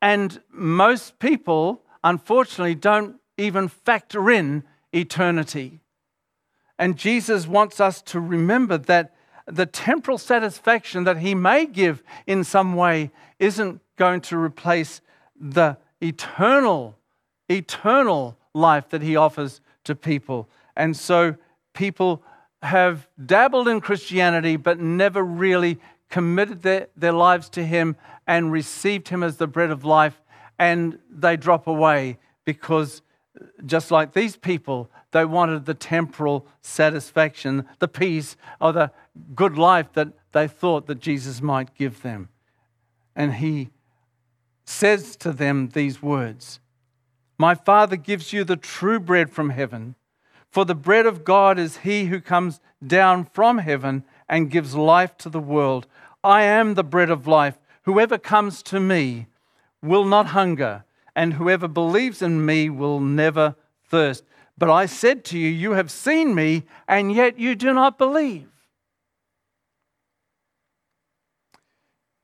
And 0.00 0.40
most 0.50 1.18
people, 1.18 1.82
unfortunately, 2.02 2.74
don't 2.74 3.16
even 3.36 3.68
factor 3.68 4.30
in 4.30 4.64
eternity. 4.92 5.80
And 6.78 6.96
Jesus 6.96 7.46
wants 7.46 7.80
us 7.80 8.02
to 8.02 8.20
remember 8.20 8.78
that 8.78 9.14
the 9.46 9.66
temporal 9.66 10.18
satisfaction 10.18 11.04
that 11.04 11.18
he 11.18 11.34
may 11.34 11.66
give 11.66 12.02
in 12.26 12.44
some 12.44 12.74
way 12.74 13.10
isn't 13.38 13.80
going 13.96 14.20
to 14.20 14.36
replace 14.36 15.00
the 15.38 15.76
eternal, 16.00 16.96
eternal 17.48 18.36
life 18.54 18.88
that 18.90 19.02
he 19.02 19.16
offers 19.16 19.60
to 19.84 19.94
people. 19.94 20.48
And 20.76 20.96
so 20.96 21.36
people 21.72 22.22
have 22.62 23.08
dabbled 23.24 23.68
in 23.68 23.80
Christianity 23.80 24.56
but 24.56 24.78
never 24.78 25.22
really 25.22 25.78
committed 26.10 26.62
their, 26.62 26.88
their 26.96 27.12
lives 27.12 27.48
to 27.50 27.64
him 27.64 27.96
and 28.26 28.52
received 28.52 29.08
him 29.08 29.22
as 29.22 29.36
the 29.36 29.46
bread 29.46 29.70
of 29.70 29.84
life, 29.84 30.20
and 30.58 30.98
they 31.10 31.36
drop 31.36 31.66
away 31.66 32.18
because 32.44 33.02
just 33.64 33.90
like 33.90 34.12
these 34.12 34.36
people, 34.36 34.90
they 35.12 35.24
wanted 35.24 35.64
the 35.64 35.74
temporal 35.74 36.46
satisfaction, 36.60 37.66
the 37.78 37.88
peace, 37.88 38.36
or 38.60 38.72
the 38.72 38.90
good 39.34 39.56
life 39.56 39.92
that 39.94 40.08
they 40.32 40.48
thought 40.48 40.86
that 40.86 41.00
Jesus 41.00 41.40
might 41.40 41.74
give 41.74 42.02
them. 42.02 42.28
And 43.16 43.34
he 43.34 43.70
says 44.64 45.16
to 45.16 45.32
them 45.32 45.70
these 45.70 46.02
words 46.02 46.60
My 47.38 47.54
Father 47.54 47.96
gives 47.96 48.32
you 48.32 48.44
the 48.44 48.56
true 48.56 49.00
bread 49.00 49.30
from 49.30 49.50
heaven, 49.50 49.94
for 50.50 50.64
the 50.64 50.74
bread 50.74 51.06
of 51.06 51.24
God 51.24 51.58
is 51.58 51.78
he 51.78 52.06
who 52.06 52.20
comes 52.20 52.60
down 52.86 53.24
from 53.32 53.58
heaven 53.58 54.04
and 54.28 54.50
gives 54.50 54.74
life 54.74 55.16
to 55.18 55.28
the 55.28 55.40
world. 55.40 55.86
I 56.22 56.42
am 56.42 56.74
the 56.74 56.84
bread 56.84 57.10
of 57.10 57.26
life. 57.26 57.58
Whoever 57.84 58.18
comes 58.18 58.62
to 58.64 58.78
me 58.78 59.26
will 59.82 60.04
not 60.04 60.26
hunger 60.28 60.84
and 61.14 61.34
whoever 61.34 61.68
believes 61.68 62.22
in 62.22 62.44
me 62.44 62.70
will 62.70 63.00
never 63.00 63.56
thirst. 63.84 64.24
But 64.56 64.70
I 64.70 64.86
said 64.86 65.24
to 65.26 65.38
you, 65.38 65.48
You 65.48 65.72
have 65.72 65.90
seen 65.90 66.34
me, 66.34 66.64
and 66.86 67.12
yet 67.12 67.38
you 67.38 67.54
do 67.54 67.72
not 67.72 67.98
believe. 67.98 68.48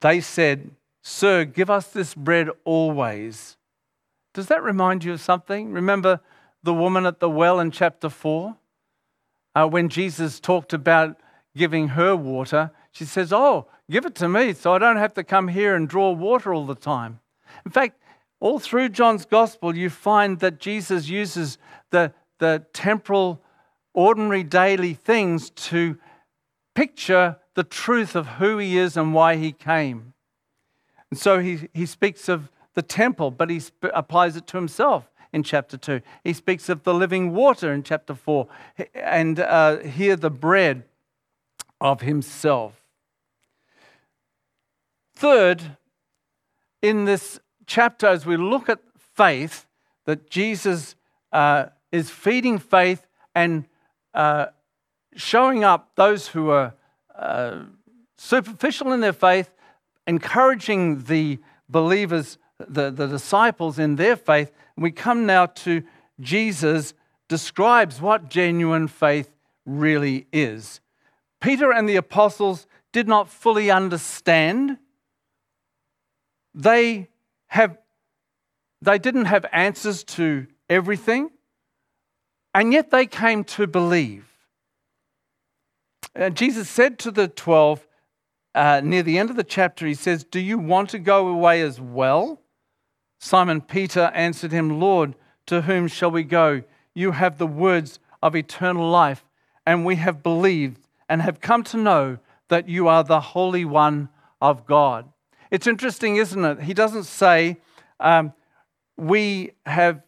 They 0.00 0.20
said, 0.20 0.70
Sir, 1.02 1.44
give 1.44 1.70
us 1.70 1.88
this 1.88 2.14
bread 2.14 2.48
always. 2.64 3.56
Does 4.32 4.48
that 4.48 4.62
remind 4.62 5.04
you 5.04 5.12
of 5.12 5.20
something? 5.20 5.72
Remember 5.72 6.20
the 6.62 6.74
woman 6.74 7.06
at 7.06 7.20
the 7.20 7.30
well 7.30 7.60
in 7.60 7.70
chapter 7.70 8.08
4? 8.08 8.56
Uh, 9.54 9.68
when 9.68 9.88
Jesus 9.88 10.40
talked 10.40 10.72
about 10.72 11.16
giving 11.56 11.88
her 11.88 12.16
water, 12.16 12.72
she 12.90 13.04
says, 13.04 13.32
Oh, 13.32 13.68
give 13.90 14.04
it 14.04 14.14
to 14.16 14.28
me 14.28 14.52
so 14.52 14.72
I 14.72 14.78
don't 14.78 14.96
have 14.96 15.14
to 15.14 15.24
come 15.24 15.48
here 15.48 15.76
and 15.76 15.88
draw 15.88 16.10
water 16.10 16.52
all 16.52 16.66
the 16.66 16.74
time. 16.74 17.20
In 17.64 17.70
fact, 17.70 17.98
all 18.44 18.58
through 18.58 18.90
John's 18.90 19.24
gospel, 19.24 19.74
you 19.74 19.88
find 19.88 20.40
that 20.40 20.60
Jesus 20.60 21.08
uses 21.08 21.56
the, 21.88 22.12
the 22.40 22.66
temporal, 22.74 23.42
ordinary 23.94 24.42
daily 24.42 24.92
things 24.92 25.48
to 25.48 25.96
picture 26.74 27.38
the 27.54 27.64
truth 27.64 28.14
of 28.14 28.26
who 28.26 28.58
he 28.58 28.76
is 28.76 28.98
and 28.98 29.14
why 29.14 29.36
he 29.36 29.50
came. 29.50 30.12
And 31.10 31.18
so 31.18 31.38
he, 31.38 31.70
he 31.72 31.86
speaks 31.86 32.28
of 32.28 32.50
the 32.74 32.82
temple, 32.82 33.30
but 33.30 33.48
he 33.48 33.60
sp- 33.64 33.88
applies 33.94 34.36
it 34.36 34.46
to 34.48 34.58
himself 34.58 35.10
in 35.32 35.42
chapter 35.42 35.78
2. 35.78 36.02
He 36.22 36.34
speaks 36.34 36.68
of 36.68 36.82
the 36.82 36.92
living 36.92 37.32
water 37.32 37.72
in 37.72 37.82
chapter 37.82 38.14
4, 38.14 38.46
and 38.92 39.40
uh, 39.40 39.78
here 39.78 40.16
the 40.16 40.28
bread 40.28 40.82
of 41.80 42.02
himself. 42.02 42.74
Third, 45.16 45.78
in 46.82 47.06
this 47.06 47.40
chapter, 47.66 48.06
as 48.06 48.26
we 48.26 48.36
look 48.36 48.68
at 48.68 48.80
faith, 48.96 49.66
that 50.06 50.30
Jesus 50.30 50.94
uh, 51.32 51.66
is 51.92 52.10
feeding 52.10 52.58
faith 52.58 53.06
and 53.34 53.66
uh, 54.12 54.46
showing 55.16 55.64
up 55.64 55.90
those 55.96 56.28
who 56.28 56.50
are 56.50 56.74
uh, 57.14 57.60
superficial 58.16 58.92
in 58.92 59.00
their 59.00 59.12
faith, 59.12 59.50
encouraging 60.06 61.04
the 61.04 61.38
believers, 61.68 62.38
the, 62.58 62.90
the 62.90 63.06
disciples 63.06 63.78
in 63.78 63.96
their 63.96 64.16
faith. 64.16 64.52
We 64.76 64.90
come 64.90 65.26
now 65.26 65.46
to 65.46 65.82
Jesus 66.20 66.94
describes 67.28 68.00
what 68.00 68.28
genuine 68.28 68.88
faith 68.88 69.30
really 69.64 70.26
is. 70.32 70.80
Peter 71.40 71.72
and 71.72 71.88
the 71.88 71.96
apostles 71.96 72.66
did 72.92 73.08
not 73.08 73.28
fully 73.28 73.70
understand. 73.70 74.78
They 76.54 77.08
have, 77.54 77.78
they 78.82 78.98
didn't 78.98 79.26
have 79.26 79.46
answers 79.52 80.02
to 80.02 80.48
everything, 80.68 81.30
and 82.52 82.72
yet 82.72 82.90
they 82.90 83.06
came 83.06 83.44
to 83.44 83.68
believe. 83.68 84.26
And 86.16 86.36
Jesus 86.36 86.68
said 86.68 86.98
to 87.00 87.12
the 87.12 87.28
12, 87.28 87.86
uh, 88.56 88.80
near 88.82 89.04
the 89.04 89.18
end 89.18 89.30
of 89.30 89.36
the 89.36 89.44
chapter, 89.44 89.86
he 89.86 89.94
says, 89.94 90.24
Do 90.24 90.40
you 90.40 90.58
want 90.58 90.90
to 90.90 90.98
go 90.98 91.28
away 91.28 91.62
as 91.62 91.80
well? 91.80 92.40
Simon 93.20 93.60
Peter 93.60 94.10
answered 94.14 94.50
him, 94.50 94.80
Lord, 94.80 95.14
to 95.46 95.62
whom 95.62 95.86
shall 95.86 96.10
we 96.10 96.24
go? 96.24 96.64
You 96.92 97.12
have 97.12 97.38
the 97.38 97.46
words 97.46 98.00
of 98.20 98.34
eternal 98.34 98.90
life, 98.90 99.24
and 99.64 99.84
we 99.84 99.94
have 99.96 100.24
believed 100.24 100.88
and 101.08 101.22
have 101.22 101.40
come 101.40 101.62
to 101.64 101.76
know 101.76 102.18
that 102.48 102.68
you 102.68 102.88
are 102.88 103.04
the 103.04 103.20
Holy 103.20 103.64
One 103.64 104.08
of 104.40 104.66
God. 104.66 105.08
It's 105.54 105.68
interesting, 105.68 106.16
isn't 106.16 106.44
it? 106.44 106.62
He 106.62 106.74
doesn't 106.74 107.04
say, 107.04 107.58
um, 108.00 108.32
we 108.96 109.52
have, 109.66 110.02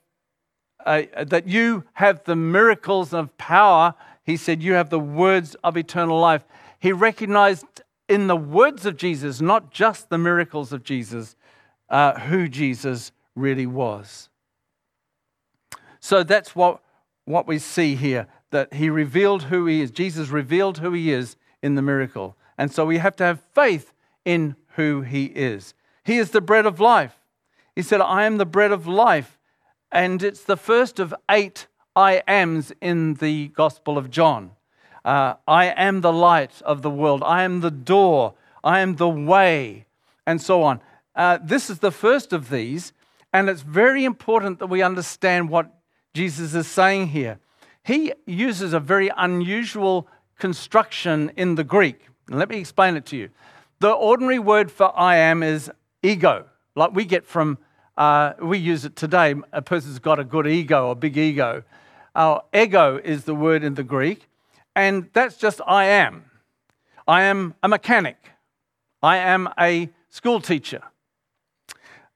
uh, 0.85 1.03
that 1.25 1.47
you 1.47 1.85
have 1.93 2.25
the 2.25 2.35
miracles 2.35 3.15
of 3.15 3.39
power. 3.39 3.95
He 4.25 4.37
said, 4.37 4.61
you 4.61 4.73
have 4.73 4.91
the 4.91 4.99
words 4.99 5.55
of 5.63 5.77
eternal 5.77 6.19
life. 6.19 6.43
He 6.81 6.91
recognized 6.91 7.65
in 8.09 8.27
the 8.27 8.35
words 8.35 8.87
of 8.87 8.97
Jesus, 8.97 9.41
not 9.41 9.71
just 9.71 10.09
the 10.09 10.19
miracles 10.19 10.73
of 10.73 10.83
Jesus, 10.83 11.37
uh, 11.91 12.19
who 12.19 12.49
Jesus 12.49 13.13
really 13.37 13.67
was. 13.67 14.29
So 16.01 16.25
that's 16.25 16.57
what, 16.57 16.83
what 17.25 17.47
we 17.47 17.61
see 17.61 17.95
here 17.95 18.27
that 18.51 18.75
he 18.75 18.91
revealed 18.91 19.45
who 19.45 19.67
he 19.67 19.81
is. 19.81 19.93
Jesus 19.93 20.29
revealed 20.29 20.79
who 20.79 20.93
he 20.93 21.13
is 21.13 21.37
in 21.63 21.77
the 21.77 21.83
miracle. 21.83 22.37
And 22.59 22.73
so 22.73 22.85
we 22.85 22.99
have 22.99 23.15
to 23.15 23.25
have 23.25 23.41
faith 23.55 23.93
in 24.25 24.57
who 24.77 25.03
he 25.03 25.27
is. 25.27 25.75
He 26.05 26.17
is 26.19 26.31
the 26.31 26.41
bread 26.41 26.67
of 26.67 26.81
life. 26.81 27.17
He 27.75 27.83
said, 27.83 28.01
I 28.01 28.25
am 28.25 28.39
the 28.39 28.47
bread 28.47 28.73
of 28.73 28.87
life. 28.87 29.39
and 29.93 30.23
it's 30.23 30.43
the 30.43 30.57
first 30.57 30.99
of 30.99 31.15
eight 31.31 31.67
I 31.95 32.23
ams 32.27 32.73
in 32.81 33.15
the 33.15 33.49
Gospel 33.49 33.97
of 33.97 34.11
John. 34.11 34.51
Uh, 35.05 35.35
I 35.47 35.67
am 35.67 36.01
the 36.01 36.13
light 36.13 36.61
of 36.63 36.83
the 36.83 36.91
world. 36.91 37.23
I 37.25 37.43
am 37.45 37.61
the 37.61 37.71
door. 37.71 38.35
I 38.63 38.81
am 38.81 38.97
the 38.97 39.09
way, 39.09 39.87
and 40.27 40.43
so 40.43 40.63
on. 40.63 40.81
Uh, 41.15 41.39
this 41.43 41.71
is 41.71 41.79
the 41.79 41.93
first 41.93 42.33
of 42.33 42.51
these, 42.51 42.93
and 43.33 43.49
it's 43.49 43.63
very 43.63 44.05
important 44.05 44.59
that 44.59 44.67
we 44.67 44.83
understand 44.83 45.49
what 45.49 45.73
Jesus 46.13 46.55
is 46.55 46.67
saying 46.67 47.09
here. 47.09 47.39
He 47.83 48.13
uses 48.27 48.73
a 48.73 48.81
very 48.81 49.11
unusual 49.17 50.09
construction 50.39 51.31
in 51.37 51.55
the 51.55 51.65
Greek. 51.65 52.09
Let 52.29 52.49
me 52.49 52.59
explain 52.59 52.97
it 52.97 53.07
to 53.07 53.17
you. 53.17 53.31
The 53.79 53.91
ordinary 53.91 54.39
word 54.39 54.71
for 54.71 54.99
I 54.99 55.17
am 55.17 55.43
is 55.43 55.71
ego, 56.03 56.47
like 56.75 56.95
we 56.95 57.05
get 57.05 57.27
from, 57.27 57.59
uh, 57.99 58.33
we 58.41 58.57
use 58.57 58.87
it 58.87 58.97
today. 58.97 59.35
A 59.53 59.61
person's 59.61 59.99
got 59.99 60.19
a 60.19 60.25
good 60.25 60.47
ego, 60.47 60.91
a 60.91 60.95
big 60.95 61.19
ego. 61.19 61.63
Our 62.15 62.43
ego 62.55 62.99
is 63.05 63.25
the 63.25 63.35
word 63.35 63.63
in 63.63 63.75
the 63.75 63.83
Greek, 63.83 64.29
and 64.75 65.11
that's 65.13 65.37
just 65.37 65.61
I 65.67 65.85
am. 65.85 66.25
I 67.07 67.25
am 67.25 67.55
a 67.63 67.69
mechanic. 67.69 68.17
I 69.03 69.19
am 69.19 69.51
a 69.61 69.91
school 70.09 70.41
teacher. 70.41 70.81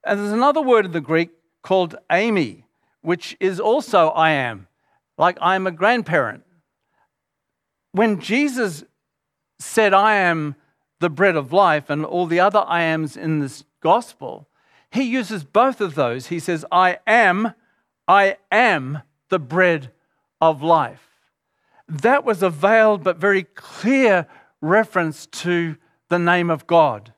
And 0.03 0.19
there's 0.19 0.31
another 0.31 0.63
word 0.63 0.85
in 0.85 0.93
the 0.93 1.01
Greek 1.01 1.29
called 1.61 1.95
eimi, 2.09 2.63
which 3.01 3.37
is 3.39 3.59
also 3.59 4.09
I 4.09 4.31
am, 4.31 4.67
like 5.15 5.37
I'm 5.39 5.67
a 5.67 5.71
grandparent. 5.71 6.43
When 7.91 8.19
Jesus 8.19 8.83
said, 9.59 9.93
I 9.93 10.15
am 10.15 10.55
the 11.01 11.09
bread 11.09 11.35
of 11.35 11.51
life, 11.51 11.89
and 11.89 12.05
all 12.05 12.25
the 12.25 12.39
other 12.39 12.63
I 12.65 12.83
ams 12.83 13.17
in 13.17 13.39
this 13.39 13.65
gospel, 13.81 14.47
he 14.89 15.03
uses 15.03 15.43
both 15.43 15.81
of 15.81 15.95
those. 15.95 16.27
He 16.27 16.39
says, 16.39 16.65
I 16.71 16.99
am, 17.05 17.53
I 18.07 18.37
am 18.51 19.01
the 19.29 19.39
bread 19.39 19.91
of 20.39 20.61
life. 20.61 21.09
That 21.87 22.23
was 22.23 22.41
a 22.41 22.49
veiled 22.49 23.03
but 23.03 23.17
very 23.17 23.43
clear 23.43 24.27
reference 24.61 25.25
to 25.27 25.75
the 26.09 26.19
name 26.19 26.49
of 26.49 26.67
God. 26.67 27.13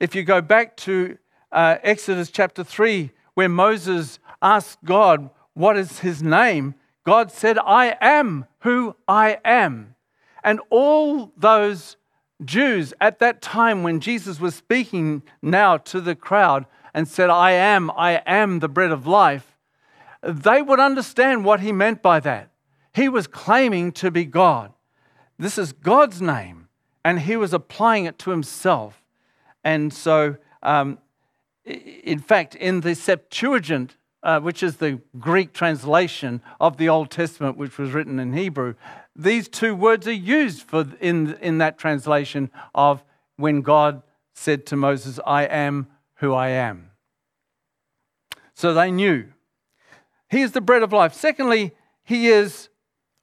If 0.00 0.14
you 0.14 0.24
go 0.24 0.40
back 0.40 0.76
to 0.78 1.18
uh, 1.52 1.76
Exodus 1.82 2.30
chapter 2.30 2.64
3, 2.64 3.10
where 3.34 3.48
Moses 3.48 4.18
asked 4.40 4.78
God, 4.84 5.30
What 5.54 5.76
is 5.76 6.00
his 6.00 6.22
name? 6.22 6.74
God 7.04 7.30
said, 7.30 7.58
I 7.58 7.96
am 8.00 8.46
who 8.60 8.96
I 9.06 9.38
am. 9.44 9.96
And 10.44 10.60
all 10.70 11.32
those 11.36 11.96
Jews 12.44 12.92
at 13.00 13.18
that 13.20 13.40
time 13.40 13.82
when 13.82 14.00
Jesus 14.00 14.40
was 14.40 14.54
speaking 14.54 15.22
now 15.40 15.76
to 15.76 16.00
the 16.00 16.14
crowd 16.14 16.66
and 16.94 17.06
said, 17.08 17.30
I 17.30 17.52
am, 17.52 17.90
I 17.92 18.22
am 18.26 18.58
the 18.58 18.68
bread 18.68 18.90
of 18.90 19.06
life, 19.06 19.56
they 20.22 20.62
would 20.62 20.80
understand 20.80 21.44
what 21.44 21.60
he 21.60 21.72
meant 21.72 22.02
by 22.02 22.20
that. 22.20 22.50
He 22.94 23.08
was 23.08 23.26
claiming 23.26 23.92
to 23.92 24.10
be 24.10 24.24
God. 24.24 24.72
This 25.38 25.58
is 25.58 25.72
God's 25.72 26.20
name, 26.20 26.68
and 27.04 27.20
he 27.20 27.36
was 27.36 27.52
applying 27.52 28.04
it 28.04 28.18
to 28.20 28.30
himself. 28.30 29.02
And 29.64 29.92
so, 29.92 30.36
um, 30.62 30.98
in 31.64 32.18
fact, 32.18 32.54
in 32.54 32.80
the 32.80 32.94
Septuagint, 32.94 33.96
uh, 34.22 34.40
which 34.40 34.62
is 34.62 34.76
the 34.76 35.00
Greek 35.18 35.52
translation 35.52 36.42
of 36.60 36.76
the 36.76 36.88
Old 36.88 37.10
Testament, 37.10 37.56
which 37.56 37.78
was 37.78 37.92
written 37.92 38.20
in 38.20 38.32
Hebrew, 38.34 38.74
these 39.14 39.48
two 39.48 39.74
words 39.74 40.06
are 40.06 40.12
used 40.12 40.62
for 40.62 40.86
in, 41.00 41.34
in 41.40 41.58
that 41.58 41.78
translation 41.78 42.50
of 42.74 43.04
when 43.36 43.60
God 43.60 44.02
said 44.34 44.66
to 44.66 44.76
Moses, 44.76 45.20
I 45.26 45.44
am 45.44 45.88
who 46.16 46.32
I 46.32 46.48
am. 46.48 46.90
So 48.54 48.72
they 48.72 48.90
knew. 48.90 49.26
He 50.30 50.40
is 50.40 50.52
the 50.52 50.60
bread 50.60 50.82
of 50.82 50.92
life. 50.92 51.14
Secondly, 51.14 51.72
he 52.04 52.28
is, 52.28 52.68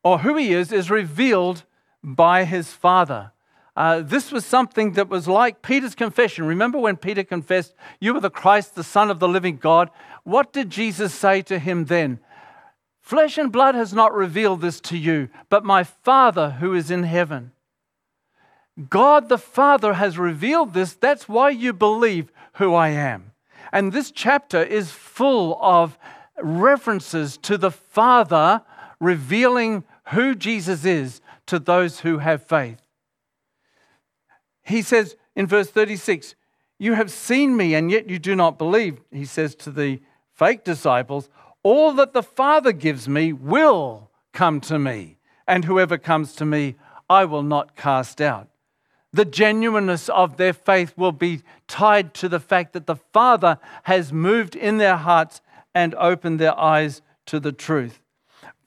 or 0.04 0.19
who 0.19 0.36
he 0.36 0.54
is, 0.54 0.71
is 0.71 0.91
revealed 0.91 1.63
by 2.04 2.43
his 2.43 2.71
Father. 2.71 3.32
Uh, 3.75 4.02
this 4.02 4.32
was 4.32 4.45
something 4.45 4.93
that 4.93 5.08
was 5.08 5.28
like 5.28 5.62
Peter's 5.62 5.95
confession. 5.95 6.45
Remember 6.45 6.78
when 6.78 6.97
Peter 6.97 7.23
confessed, 7.23 7.73
You 7.99 8.15
are 8.17 8.19
the 8.19 8.30
Christ, 8.30 8.75
the 8.75 8.84
Son 8.84 9.10
of 9.10 9.19
the 9.19 9.28
living 9.28 9.58
God? 9.58 9.89
What 10.23 10.52
did 10.52 10.69
Jesus 10.69 11.13
say 11.13 11.41
to 11.43 11.58
him 11.58 11.86
then? 11.86 12.19
Flesh 13.10 13.39
and 13.39 13.52
blood 13.52 13.74
has 13.74 13.91
not 13.91 14.13
revealed 14.13 14.62
this 14.62 14.80
to 14.82 14.95
you, 14.95 15.30
but 15.50 15.65
my 15.65 15.84
Father 15.84 16.52
who 16.60 16.76
is 16.76 16.91
in 16.91 17.02
heaven. 17.02 17.54
God 18.88 19.30
the 19.30 19.39
Father 19.39 19.93
has 19.93 20.19
revealed 20.19 20.76
this. 20.76 20.93
That's 20.93 21.28
why 21.28 21.50
you 21.50 21.74
believe 21.74 22.32
who 22.58 22.76
I 22.76 22.89
am. 22.89 23.32
And 23.74 23.91
this 23.91 24.12
chapter 24.12 24.62
is 24.62 24.91
full 24.91 25.58
of 25.60 25.98
references 26.39 27.38
to 27.38 27.58
the 27.58 27.72
Father 27.72 28.62
revealing 29.00 29.86
who 30.10 30.36
Jesus 30.36 30.86
is 30.86 31.19
to 31.48 31.58
those 31.58 32.02
who 32.02 32.19
have 32.19 32.45
faith. 32.45 32.80
He 34.62 34.84
says 34.84 35.15
in 35.36 35.48
verse 35.48 35.72
36, 35.72 36.36
You 36.78 36.93
have 36.93 37.10
seen 37.10 37.58
me, 37.58 37.74
and 37.74 37.89
yet 37.89 38.08
you 38.08 38.19
do 38.19 38.36
not 38.36 38.60
believe. 38.60 39.02
He 39.12 39.26
says 39.26 39.56
to 39.56 39.72
the 39.72 40.00
fake 40.36 40.63
disciples, 40.63 41.28
All 41.63 41.93
that 41.93 42.13
the 42.13 42.24
Father 42.24 42.72
gives 42.72 43.08
me 43.08 43.34
will 43.34 44.10
come 44.34 44.62
to 44.62 44.80
me, 44.80 45.17
and 45.48 45.65
whoever 45.65 45.98
comes 45.98 46.34
to 46.36 46.45
me, 46.45 46.76
I 47.10 47.26
will 47.26 47.43
not 47.43 47.76
cast 47.76 48.22
out. 48.22 48.48
The 49.12 49.26
genuineness 49.26 50.08
of 50.10 50.38
their 50.38 50.54
faith 50.54 50.93
will 50.95 51.12
be 51.12 51.41
tied 51.67 52.13
to 52.15 52.30
the 52.30 52.39
fact 52.39 52.74
that 52.74 52.86
the 52.86 52.95
Father 52.95 53.58
has 53.84 54.13
moved 54.13 54.56
in 54.56 54.78
their 54.78 54.98
hearts 54.98 55.41
and 55.74 55.95
opened 55.95 56.39
their 56.39 56.58
eyes 56.58 57.02
to 57.26 57.39
the 57.39 57.52
truth. 57.52 58.00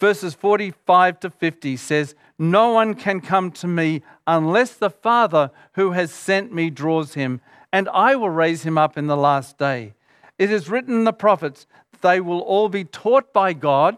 Verses 0.00 0.34
45 0.34 1.20
to 1.20 1.30
50 1.30 1.76
says, 1.76 2.16
no 2.38 2.72
one 2.72 2.94
can 2.94 3.20
come 3.20 3.52
to 3.52 3.68
me 3.68 4.02
unless 4.26 4.74
the 4.74 4.90
Father 4.90 5.52
who 5.74 5.92
has 5.92 6.12
sent 6.12 6.52
me 6.52 6.70
draws 6.70 7.14
him, 7.14 7.40
and 7.72 7.88
I 7.90 8.16
will 8.16 8.30
raise 8.30 8.64
him 8.64 8.76
up 8.76 8.98
in 8.98 9.06
the 9.06 9.16
last 9.16 9.58
day. 9.58 9.94
It 10.38 10.50
is 10.50 10.68
written 10.68 10.94
in 10.94 11.04
the 11.04 11.12
prophets, 11.12 11.68
they 12.02 12.20
will 12.20 12.40
all 12.40 12.68
be 12.68 12.84
taught 12.84 13.32
by 13.32 13.52
God. 13.52 13.96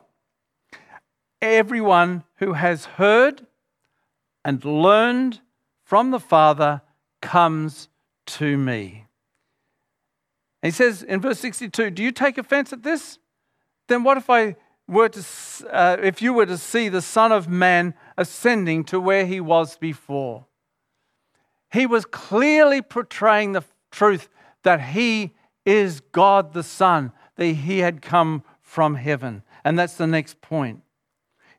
Everyone 1.43 2.25
who 2.37 2.55
has 2.55 2.85
heard 2.85 3.47
and 4.45 4.65
learned 4.65 5.41
from 5.83 6.11
the 6.11 6.21
Father 6.21 6.83
comes 7.21 7.89
to 8.27 8.57
me. 8.57 9.07
he 10.63 10.71
says 10.71 11.03
in 11.03 11.21
verse 11.21 11.41
62 11.41 11.91
Do 11.91 12.03
you 12.03 12.13
take 12.13 12.39
offense 12.39 12.73
at 12.73 12.83
this? 12.83 13.19
Then 13.89 14.03
what 14.03 14.17
if 14.17 14.31
I 14.31 14.57
were 14.87 15.09
to, 15.09 15.25
uh, 15.71 15.97
if 16.03 16.21
you 16.21 16.33
were 16.33 16.47
to 16.47 16.59
see 16.59 16.89
the 16.89 17.03
Son 17.03 17.33
of 17.33 17.49
Man 17.49 17.95
ascending 18.17 18.85
to 18.85 19.01
where 19.01 19.27
he 19.27 19.41
was 19.41 19.77
before. 19.77 20.47
He 21.73 21.87
was 21.87 22.05
clearly 22.05 22.83
portraying 22.83 23.53
the 23.53 23.65
truth 23.91 24.29
that 24.63 24.81
he 24.81 25.35
is 25.65 26.01
God 26.01 26.53
the 26.53 26.63
Son, 26.63 27.13
that 27.37 27.47
he 27.47 27.81
had 27.81 28.03
come 28.03 28.43
from 28.63 28.97
heaven. 28.97 29.43
And 29.65 29.79
that's 29.79 29.97
the 29.97 30.07
next 30.07 30.41
point. 30.41 30.83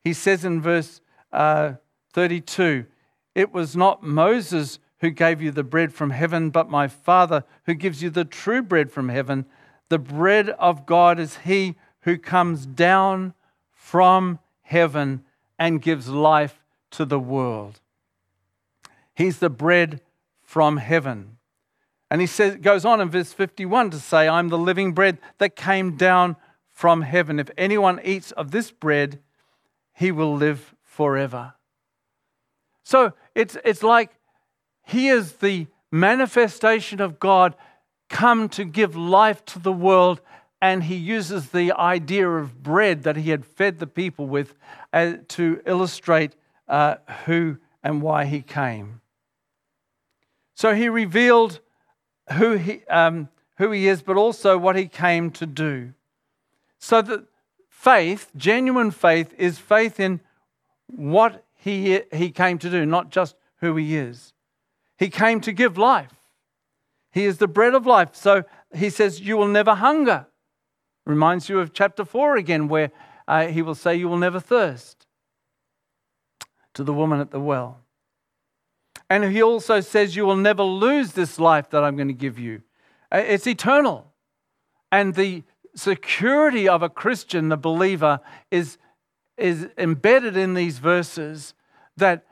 He 0.03 0.13
says 0.13 0.45
in 0.45 0.61
verse 0.61 1.01
uh, 1.31 1.73
32 2.13 2.85
It 3.33 3.53
was 3.53 3.75
not 3.75 4.03
Moses 4.03 4.79
who 4.99 5.09
gave 5.09 5.41
you 5.41 5.51
the 5.51 5.63
bread 5.63 5.93
from 5.93 6.11
heaven, 6.11 6.49
but 6.49 6.69
my 6.69 6.87
Father 6.87 7.43
who 7.65 7.73
gives 7.73 8.01
you 8.01 8.09
the 8.09 8.25
true 8.25 8.61
bread 8.61 8.91
from 8.91 9.09
heaven. 9.09 9.45
The 9.89 9.99
bread 9.99 10.49
of 10.49 10.85
God 10.85 11.19
is 11.19 11.37
he 11.37 11.75
who 12.01 12.17
comes 12.17 12.65
down 12.65 13.33
from 13.71 14.39
heaven 14.61 15.23
and 15.59 15.81
gives 15.81 16.07
life 16.07 16.63
to 16.91 17.05
the 17.05 17.19
world. 17.19 17.79
He's 19.13 19.39
the 19.39 19.49
bread 19.49 20.01
from 20.43 20.77
heaven. 20.77 21.34
And 22.11 22.21
he 22.21 22.27
says, 22.27 22.57
goes 22.57 22.85
on 22.85 23.01
in 23.01 23.09
verse 23.09 23.33
51 23.33 23.91
to 23.91 23.99
say, 23.99 24.27
I'm 24.27 24.49
the 24.49 24.57
living 24.57 24.93
bread 24.93 25.17
that 25.39 25.55
came 25.55 25.97
down 25.97 26.35
from 26.71 27.01
heaven. 27.01 27.39
If 27.39 27.49
anyone 27.57 27.99
eats 28.03 28.31
of 28.31 28.51
this 28.51 28.71
bread, 28.71 29.19
he 29.93 30.11
will 30.11 30.35
live 30.35 30.75
forever. 30.83 31.53
So 32.83 33.13
it's, 33.33 33.57
it's 33.65 33.81
like 33.81 34.11
he 34.85 35.07
is 35.07 35.33
the 35.33 35.67
manifestation 35.91 37.01
of 37.01 37.19
God 37.19 37.55
come 38.09 38.49
to 38.49 38.65
give 38.65 38.95
life 38.95 39.43
to 39.45 39.59
the 39.59 39.71
world 39.71 40.21
and 40.61 40.83
he 40.83 40.95
uses 40.95 41.49
the 41.49 41.71
idea 41.73 42.29
of 42.29 42.61
bread 42.61 43.03
that 43.03 43.15
he 43.15 43.29
had 43.29 43.45
fed 43.45 43.79
the 43.79 43.87
people 43.87 44.27
with 44.27 44.55
uh, 44.93 45.13
to 45.29 45.61
illustrate 45.65 46.35
uh, 46.67 46.95
who 47.25 47.57
and 47.83 48.01
why 48.01 48.25
he 48.25 48.41
came. 48.41 49.01
So 50.55 50.73
he 50.73 50.89
revealed 50.89 51.59
who 52.33 52.53
he, 52.53 52.85
um, 52.87 53.29
who 53.57 53.71
he 53.71 53.87
is, 53.87 54.01
but 54.01 54.17
also 54.17 54.57
what 54.57 54.75
he 54.75 54.87
came 54.87 55.31
to 55.31 55.45
do. 55.45 55.93
So 56.79 57.01
that 57.01 57.25
faith, 57.69 58.31
genuine 58.35 58.91
faith, 58.91 59.33
is 59.37 59.57
faith 59.57 59.99
in 59.99 60.21
what 60.87 61.43
he, 61.55 62.01
he 62.13 62.31
came 62.31 62.57
to 62.59 62.69
do, 62.69 62.85
not 62.85 63.09
just 63.09 63.35
who 63.57 63.75
he 63.75 63.95
is. 63.97 64.33
He 64.97 65.09
came 65.09 65.41
to 65.41 65.51
give 65.51 65.77
life. 65.77 66.13
He 67.11 67.25
is 67.25 67.37
the 67.37 67.47
bread 67.47 67.73
of 67.73 67.85
life. 67.85 68.15
So 68.15 68.43
he 68.73 68.89
says, 68.89 69.21
You 69.21 69.37
will 69.37 69.47
never 69.47 69.75
hunger. 69.75 70.27
Reminds 71.05 71.49
you 71.49 71.59
of 71.59 71.73
chapter 71.73 72.03
4 72.03 72.35
again, 72.35 72.67
where 72.67 72.91
uh, 73.27 73.47
he 73.47 73.61
will 73.61 73.75
say, 73.75 73.95
You 73.95 74.07
will 74.07 74.17
never 74.17 74.39
thirst 74.39 75.07
to 76.73 76.83
the 76.83 76.93
woman 76.93 77.19
at 77.19 77.31
the 77.31 77.39
well. 77.39 77.79
And 79.09 79.23
he 79.23 79.41
also 79.41 79.81
says, 79.81 80.15
You 80.15 80.25
will 80.25 80.35
never 80.35 80.63
lose 80.63 81.13
this 81.13 81.39
life 81.39 81.69
that 81.71 81.83
I'm 81.83 81.95
going 81.95 82.07
to 82.07 82.13
give 82.13 82.39
you. 82.39 82.61
Uh, 83.11 83.23
it's 83.25 83.47
eternal. 83.47 84.11
And 84.91 85.13
the 85.13 85.43
security 85.75 86.67
of 86.67 86.81
a 86.81 86.89
Christian, 86.89 87.49
the 87.49 87.57
believer, 87.57 88.19
is, 88.49 88.77
is 89.37 89.67
embedded 89.77 90.37
in 90.37 90.53
these 90.53 90.79
verses 90.79 91.53
that 91.97 92.25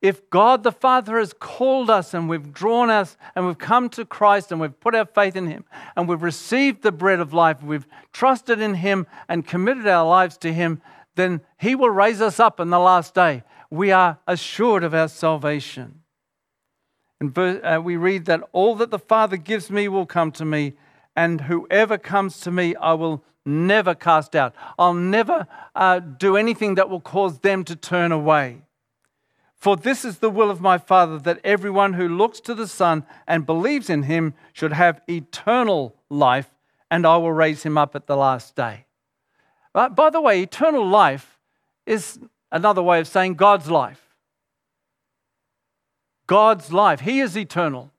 if 0.00 0.30
God 0.30 0.62
the 0.62 0.72
Father 0.72 1.18
has 1.18 1.32
called 1.32 1.90
us 1.90 2.14
and 2.14 2.28
we've 2.28 2.52
drawn 2.52 2.88
us 2.88 3.16
and 3.34 3.46
we've 3.46 3.58
come 3.58 3.88
to 3.90 4.04
Christ 4.04 4.52
and 4.52 4.60
we've 4.60 4.78
put 4.78 4.94
our 4.94 5.06
faith 5.06 5.34
in 5.34 5.48
Him 5.48 5.64
and 5.96 6.08
we've 6.08 6.22
received 6.22 6.82
the 6.82 6.92
bread 6.92 7.18
of 7.18 7.34
life, 7.34 7.62
we've 7.62 7.86
trusted 8.12 8.60
in 8.60 8.74
Him 8.74 9.06
and 9.28 9.46
committed 9.46 9.88
our 9.88 10.08
lives 10.08 10.36
to 10.38 10.52
Him, 10.52 10.80
then 11.16 11.40
He 11.58 11.74
will 11.74 11.90
raise 11.90 12.20
us 12.20 12.38
up 12.38 12.60
in 12.60 12.70
the 12.70 12.78
last 12.78 13.12
day. 13.12 13.42
We 13.70 13.92
are 13.92 14.18
assured 14.26 14.84
of 14.84 14.94
our 14.94 15.08
salvation. 15.08 16.02
And 17.20 17.36
uh, 17.36 17.80
we 17.82 17.96
read 17.96 18.26
that 18.26 18.42
all 18.52 18.74
that 18.76 18.90
the 18.90 18.98
Father 18.98 19.36
gives 19.36 19.70
me 19.70 19.88
will 19.88 20.06
come 20.06 20.30
to 20.32 20.44
me, 20.44 20.74
and 21.16 21.42
whoever 21.42 21.98
comes 21.98 22.38
to 22.40 22.50
me, 22.50 22.76
I 22.76 22.92
will 22.92 23.24
never 23.44 23.94
cast 23.94 24.36
out. 24.36 24.54
I'll 24.78 24.94
never 24.94 25.46
uh, 25.74 25.98
do 25.98 26.36
anything 26.36 26.76
that 26.76 26.88
will 26.88 27.00
cause 27.00 27.40
them 27.40 27.64
to 27.64 27.74
turn 27.74 28.12
away. 28.12 28.62
For 29.56 29.76
this 29.76 30.04
is 30.04 30.18
the 30.18 30.30
will 30.30 30.50
of 30.50 30.60
my 30.60 30.78
Father, 30.78 31.18
that 31.18 31.40
everyone 31.42 31.94
who 31.94 32.08
looks 32.08 32.38
to 32.40 32.54
the 32.54 32.68
Son 32.68 33.04
and 33.26 33.44
believes 33.44 33.90
in 33.90 34.04
him 34.04 34.34
should 34.52 34.72
have 34.72 35.00
eternal 35.08 35.96
life, 36.08 36.50
and 36.88 37.04
I 37.04 37.16
will 37.16 37.32
raise 37.32 37.64
him 37.64 37.76
up 37.76 37.96
at 37.96 38.06
the 38.06 38.16
last 38.16 38.54
day. 38.54 38.86
But 39.72 39.96
by 39.96 40.10
the 40.10 40.20
way, 40.20 40.40
eternal 40.40 40.86
life 40.86 41.40
is 41.84 42.20
another 42.50 42.82
way 42.82 43.00
of 43.00 43.08
saying 43.08 43.34
God's 43.34 43.70
life. 43.70 44.02
God's 46.26 46.72
life. 46.72 47.00
He 47.00 47.20
is 47.20 47.36
eternal. 47.36 47.90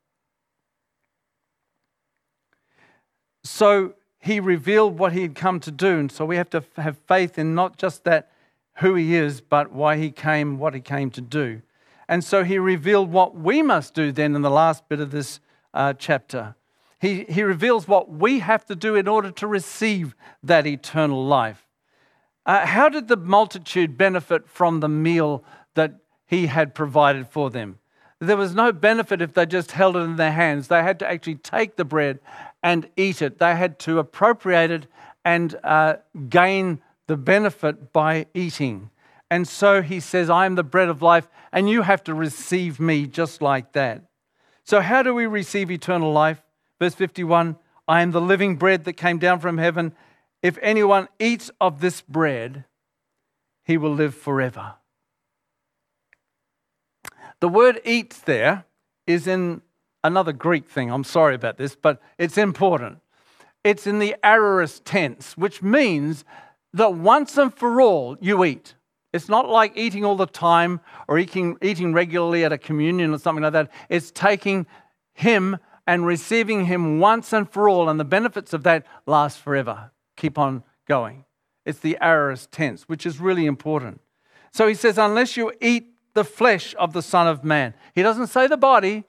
So 3.44 3.94
he 4.20 4.40
revealed 4.40 5.00
what 5.00 5.14
he 5.14 5.24
had 5.24 5.36
come 5.36 5.60
to 5.62 5.72
do. 5.72 5.98
And 5.98 6.12
so 6.12 6.26
we 6.26 6.36
have 6.36 6.50
to 6.52 6.64
have 6.78 6.98
faith 7.08 7.38
in 7.40 7.56
not 7.56 7.78
just 7.78 8.04
that 8.04 8.32
who 8.76 8.96
he 8.96 9.16
is, 9.16 9.42
but 9.42 9.72
why 9.72 9.98
he 9.98 10.12
came, 10.12 10.58
what 10.58 10.74
he 10.74 10.82
came 10.82 11.10
to 11.12 11.22
do. 11.22 11.62
And 12.08 12.24
so 12.24 12.44
he 12.44 12.58
revealed 12.58 13.12
what 13.12 13.36
we 13.36 13.62
must 13.62 13.94
do 13.94 14.12
then 14.12 14.36
in 14.36 14.42
the 14.42 14.50
last 14.50 14.88
bit 14.90 15.00
of 15.00 15.12
this 15.12 15.40
uh, 15.74 15.94
chapter. 15.94 16.56
He, 17.00 17.24
he 17.30 17.44
reveals 17.44 17.88
what 17.88 18.10
we 18.10 18.40
have 18.40 18.66
to 18.66 18.76
do 18.76 18.96
in 18.96 19.08
order 19.08 19.32
to 19.32 19.48
receive 19.48 20.16
that 20.44 20.68
eternal 20.68 21.26
life. 21.26 21.66
Uh, 22.50 22.66
how 22.66 22.90
did 22.90 23.08
the 23.08 23.16
multitude 23.16 23.96
benefit 23.96 24.50
from 24.50 24.80
the 24.80 24.90
meal 24.90 25.44
that 25.76 25.94
he 26.26 26.48
had 26.48 26.74
provided 26.74 27.28
for 27.28 27.52
them? 27.52 27.78
There 28.18 28.38
was 28.38 28.56
no 28.56 28.72
benefit 28.72 29.22
if 29.22 29.36
they 29.36 29.46
just 29.46 29.74
held 29.74 29.96
it 29.96 30.00
in 30.00 30.16
their 30.16 30.32
hands. 30.32 30.68
They 30.68 30.82
had 30.82 30.98
to 30.98 31.08
actually 31.08 31.36
take 31.36 31.76
the 31.76 31.86
bread 31.86 32.18
and 32.64 32.90
eat 32.98 33.22
it. 33.22 33.38
They 33.38 33.56
had 33.56 33.78
to 33.82 34.00
appropriate 34.00 34.72
it 34.72 34.88
and 35.24 35.60
uh, 35.64 35.98
gain 36.28 36.82
the 37.06 37.18
benefit 37.18 37.94
by 37.94 38.26
eating. 38.34 38.90
And 39.30 39.48
so 39.48 39.84
he 39.84 40.00
says, 40.00 40.28
I 40.28 40.48
am 40.48 40.56
the 40.56 40.64
bread 40.64 40.90
of 40.90 41.04
life, 41.04 41.28
and 41.52 41.70
you 41.70 41.84
have 41.84 42.04
to 42.06 42.16
receive 42.16 42.80
me 42.80 43.06
just 43.06 43.44
like 43.44 43.74
that. 43.74 44.06
So, 44.64 44.82
how 44.82 45.04
do 45.04 45.14
we 45.14 45.28
receive 45.28 45.70
eternal 45.70 46.12
life? 46.12 46.42
Verse 46.80 46.96
51 46.96 47.58
I 47.88 48.02
am 48.02 48.10
the 48.10 48.20
living 48.20 48.56
bread 48.56 48.86
that 48.86 48.94
came 48.94 49.20
down 49.20 49.40
from 49.40 49.60
heaven. 49.60 49.94
If 50.41 50.58
anyone 50.62 51.10
eats 51.19 51.52
of 51.60 51.82
this 51.82 52.02
bread, 52.02 52.65
he 53.65 53.78
will 53.78 53.93
live 53.93 54.15
forever. 54.15 54.75
The 57.39 57.49
word 57.49 57.82
eat 57.86 58.21
there 58.25 58.65
is 59.06 59.28
in 59.28 59.62
another 60.04 60.34
Greek 60.34 60.69
thing. 60.69 60.91
I'm 60.91 61.04
sorry 61.04 61.36
about 61.36 61.58
this, 61.58 61.75
but 61.75 62.02
it's 62.17 62.38
important. 62.38 62.99
It's 63.63 63.86
in 63.86 63.99
the 63.99 64.15
aorist 64.23 64.86
tense, 64.86 65.38
which 65.38 65.62
means 65.62 66.23
that 66.73 66.93
once 66.93 67.38
and 67.38 67.54
for 67.54 67.82
all 67.82 68.17
you 68.21 68.43
eat. 68.43 68.75
It's 69.12 69.28
not 69.28 69.49
like 69.49 69.75
eating 69.75 70.06
all 70.06 70.15
the 70.15 70.25
time 70.25 70.82
or 71.08 71.17
eating, 71.17 71.58
eating 71.62 71.93
regularly 71.93 72.45
at 72.45 72.54
a 72.54 72.58
communion 72.58 73.13
or 73.13 73.17
something 73.17 73.43
like 73.43 73.54
that. 73.54 73.71
It's 73.89 74.12
taking 74.12 74.67
Him 75.13 75.58
and 75.88 76.06
receiving 76.06 76.65
Him 76.65 76.99
once 76.99 77.34
and 77.34 77.49
for 77.49 77.67
all, 77.67 77.89
and 77.89 77.99
the 77.99 78.06
benefits 78.06 78.54
of 78.54 78.63
that 78.63 78.86
last 79.08 79.39
forever. 79.39 79.91
Keep 80.19 80.38
on 80.38 80.63
going. 80.86 81.23
It's 81.65 81.79
the 81.79 81.97
aorist 82.01 82.51
tense, 82.51 82.84
which 82.84 83.05
is 83.05 83.19
really 83.19 83.45
important. 83.45 84.01
So 84.51 84.67
he 84.67 84.73
says, 84.73 84.97
unless 84.97 85.38
you 85.38 85.53
eat 85.62 85.93
the 86.13 86.25
flesh 86.25 86.75
of 86.77 86.91
the 86.91 87.01
Son 87.01 87.27
of 87.27 87.43
Man, 87.43 87.73
he 87.95 88.01
doesn't 88.01 88.27
say 88.27 88.45
the 88.45 88.58
body. 88.58 89.05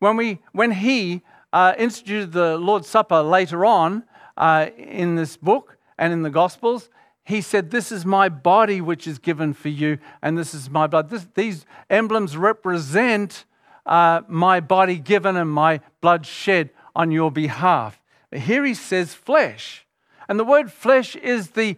When, 0.00 0.16
we, 0.16 0.40
when 0.52 0.72
he 0.72 1.22
uh, 1.52 1.72
instituted 1.78 2.32
the 2.32 2.58
Lord's 2.58 2.88
Supper 2.88 3.22
later 3.22 3.64
on 3.64 4.04
uh, 4.36 4.66
in 4.76 5.14
this 5.14 5.38
book, 5.38 5.78
and 5.96 6.12
in 6.12 6.22
the 6.22 6.30
Gospels, 6.30 6.90
he 7.24 7.40
said, 7.40 7.70
This 7.70 7.90
is 7.90 8.04
my 8.04 8.28
body 8.28 8.82
which 8.82 9.06
is 9.06 9.18
given 9.18 9.54
for 9.54 9.70
you, 9.70 9.98
and 10.20 10.36
this 10.36 10.52
is 10.52 10.68
my 10.68 10.86
blood. 10.86 11.08
This, 11.08 11.26
these 11.34 11.64
emblems 11.88 12.36
represent 12.36 13.46
uh, 13.86 14.22
my 14.28 14.60
body 14.60 14.98
given 14.98 15.36
and 15.36 15.50
my 15.50 15.80
blood 16.02 16.26
shed 16.26 16.70
on 16.94 17.10
your 17.10 17.30
behalf. 17.30 18.02
But 18.30 18.40
here 18.40 18.64
he 18.64 18.74
says 18.74 19.14
flesh. 19.14 19.83
And 20.28 20.38
the 20.38 20.44
word 20.44 20.72
flesh 20.72 21.16
is 21.16 21.50
the, 21.50 21.76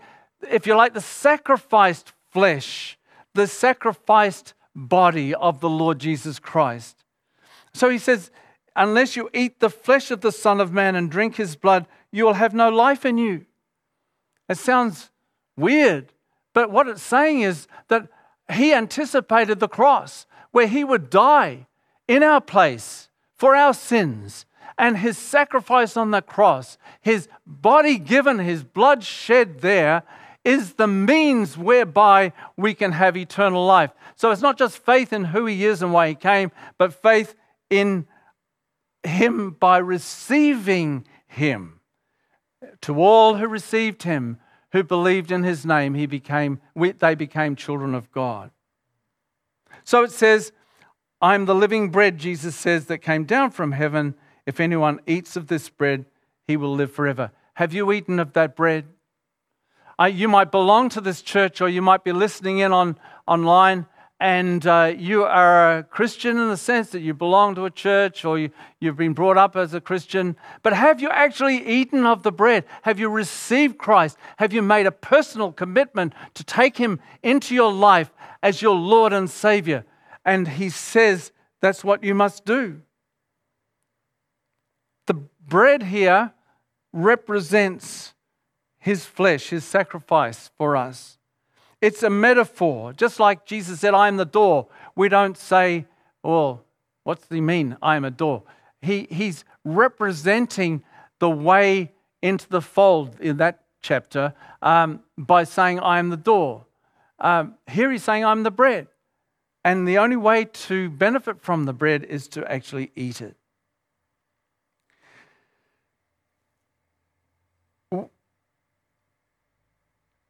if 0.50 0.66
you 0.66 0.74
like, 0.74 0.94
the 0.94 1.00
sacrificed 1.00 2.12
flesh, 2.30 2.98
the 3.34 3.46
sacrificed 3.46 4.54
body 4.74 5.34
of 5.34 5.60
the 5.60 5.68
Lord 5.68 5.98
Jesus 5.98 6.38
Christ. 6.38 7.04
So 7.72 7.88
he 7.88 7.98
says, 7.98 8.30
Unless 8.74 9.16
you 9.16 9.30
eat 9.32 9.60
the 9.60 9.70
flesh 9.70 10.10
of 10.10 10.20
the 10.20 10.30
Son 10.30 10.60
of 10.60 10.72
Man 10.72 10.94
and 10.96 11.10
drink 11.10 11.36
his 11.36 11.56
blood, 11.56 11.86
you 12.12 12.24
will 12.24 12.34
have 12.34 12.52
no 12.52 12.68
life 12.68 13.06
in 13.06 13.16
you. 13.16 13.46
It 14.48 14.58
sounds 14.58 15.10
weird, 15.56 16.12
but 16.52 16.70
what 16.70 16.86
it's 16.86 17.02
saying 17.02 17.40
is 17.40 17.66
that 17.88 18.08
he 18.52 18.74
anticipated 18.74 19.60
the 19.60 19.68
cross 19.68 20.26
where 20.52 20.66
he 20.66 20.84
would 20.84 21.10
die 21.10 21.66
in 22.06 22.22
our 22.22 22.40
place 22.40 23.08
for 23.34 23.56
our 23.56 23.74
sins. 23.74 24.44
And 24.78 24.98
his 24.98 25.16
sacrifice 25.16 25.96
on 25.96 26.10
the 26.10 26.22
cross, 26.22 26.78
his 27.00 27.28
body 27.46 27.98
given, 27.98 28.38
his 28.38 28.62
blood 28.64 29.02
shed 29.02 29.60
there, 29.60 30.02
is 30.44 30.74
the 30.74 30.86
means 30.86 31.58
whereby 31.58 32.32
we 32.56 32.72
can 32.72 32.92
have 32.92 33.16
eternal 33.16 33.66
life. 33.66 33.90
So 34.14 34.30
it's 34.30 34.42
not 34.42 34.56
just 34.58 34.78
faith 34.78 35.12
in 35.12 35.24
who 35.24 35.46
he 35.46 35.64
is 35.64 35.82
and 35.82 35.92
why 35.92 36.08
he 36.08 36.14
came, 36.14 36.52
but 36.78 36.94
faith 36.94 37.34
in 37.68 38.06
him 39.02 39.56
by 39.58 39.78
receiving 39.78 41.06
him. 41.26 41.80
To 42.82 43.00
all 43.00 43.36
who 43.36 43.48
received 43.48 44.04
him, 44.04 44.38
who 44.72 44.84
believed 44.84 45.32
in 45.32 45.42
his 45.42 45.66
name, 45.66 45.94
he 45.94 46.06
became, 46.06 46.60
they 46.76 47.14
became 47.14 47.56
children 47.56 47.94
of 47.94 48.12
God. 48.12 48.50
So 49.84 50.02
it 50.02 50.12
says, 50.12 50.52
I'm 51.20 51.46
the 51.46 51.54
living 51.54 51.90
bread, 51.90 52.18
Jesus 52.18 52.54
says, 52.54 52.86
that 52.86 52.98
came 52.98 53.24
down 53.24 53.50
from 53.50 53.72
heaven. 53.72 54.14
If 54.46 54.60
anyone 54.60 55.00
eats 55.06 55.36
of 55.36 55.48
this 55.48 55.68
bread, 55.68 56.06
he 56.46 56.56
will 56.56 56.74
live 56.74 56.92
forever. 56.92 57.32
Have 57.54 57.74
you 57.74 57.92
eaten 57.92 58.18
of 58.20 58.32
that 58.34 58.56
bread? 58.56 58.84
Uh, 59.98 60.04
you 60.04 60.28
might 60.28 60.50
belong 60.50 60.88
to 60.90 61.00
this 61.00 61.22
church 61.22 61.60
or 61.60 61.68
you 61.68 61.82
might 61.82 62.04
be 62.04 62.12
listening 62.12 62.58
in 62.58 62.72
on, 62.72 62.98
online 63.26 63.86
and 64.18 64.66
uh, 64.66 64.94
you 64.96 65.24
are 65.24 65.78
a 65.78 65.82
Christian 65.82 66.38
in 66.38 66.48
the 66.48 66.56
sense 66.56 66.90
that 66.90 67.00
you 67.00 67.12
belong 67.12 67.54
to 67.56 67.66
a 67.66 67.70
church 67.70 68.24
or 68.24 68.38
you, 68.38 68.50
you've 68.80 68.96
been 68.96 69.12
brought 69.12 69.36
up 69.36 69.56
as 69.56 69.74
a 69.74 69.80
Christian, 69.80 70.36
but 70.62 70.72
have 70.72 71.02
you 71.02 71.10
actually 71.10 71.66
eaten 71.66 72.06
of 72.06 72.22
the 72.22 72.32
bread? 72.32 72.64
Have 72.82 72.98
you 72.98 73.10
received 73.10 73.76
Christ? 73.76 74.16
Have 74.38 74.54
you 74.54 74.62
made 74.62 74.86
a 74.86 74.92
personal 74.92 75.52
commitment 75.52 76.14
to 76.32 76.44
take 76.44 76.78
Him 76.78 76.98
into 77.22 77.54
your 77.54 77.72
life 77.72 78.10
as 78.42 78.62
your 78.62 78.74
Lord 78.74 79.12
and 79.12 79.28
Savior? 79.28 79.84
And 80.24 80.48
He 80.48 80.70
says 80.70 81.30
that's 81.60 81.84
what 81.84 82.02
you 82.02 82.14
must 82.14 82.46
do. 82.46 82.80
Bread 85.46 85.84
here 85.84 86.32
represents 86.92 88.14
His 88.78 89.04
flesh, 89.04 89.50
His 89.50 89.64
sacrifice 89.64 90.50
for 90.58 90.76
us. 90.76 91.18
It's 91.80 92.02
a 92.02 92.10
metaphor. 92.10 92.92
Just 92.92 93.20
like 93.20 93.46
Jesus 93.46 93.80
said, 93.80 93.94
I 93.94 94.08
am 94.08 94.16
the 94.16 94.24
door. 94.24 94.66
We 94.94 95.08
don't 95.08 95.36
say, 95.36 95.86
well, 96.22 96.64
what's 97.04 97.26
he 97.28 97.40
mean? 97.40 97.76
I 97.82 97.96
am 97.96 98.04
a 98.04 98.10
door. 98.10 98.42
He, 98.80 99.06
he's 99.10 99.44
representing 99.64 100.82
the 101.18 101.30
way 101.30 101.92
into 102.22 102.48
the 102.48 102.62
fold 102.62 103.20
in 103.20 103.36
that 103.36 103.62
chapter 103.82 104.34
um, 104.62 105.00
by 105.16 105.44
saying, 105.44 105.80
I 105.80 105.98
am 105.98 106.08
the 106.08 106.16
door. 106.16 106.66
Um, 107.18 107.54
here 107.68 107.90
he's 107.92 108.02
saying, 108.02 108.24
I'm 108.24 108.42
the 108.42 108.50
bread. 108.50 108.88
And 109.64 109.86
the 109.86 109.98
only 109.98 110.16
way 110.16 110.44
to 110.44 110.90
benefit 110.90 111.40
from 111.40 111.64
the 111.64 111.72
bread 111.72 112.04
is 112.04 112.28
to 112.28 112.50
actually 112.50 112.90
eat 112.96 113.20
it. 113.20 113.36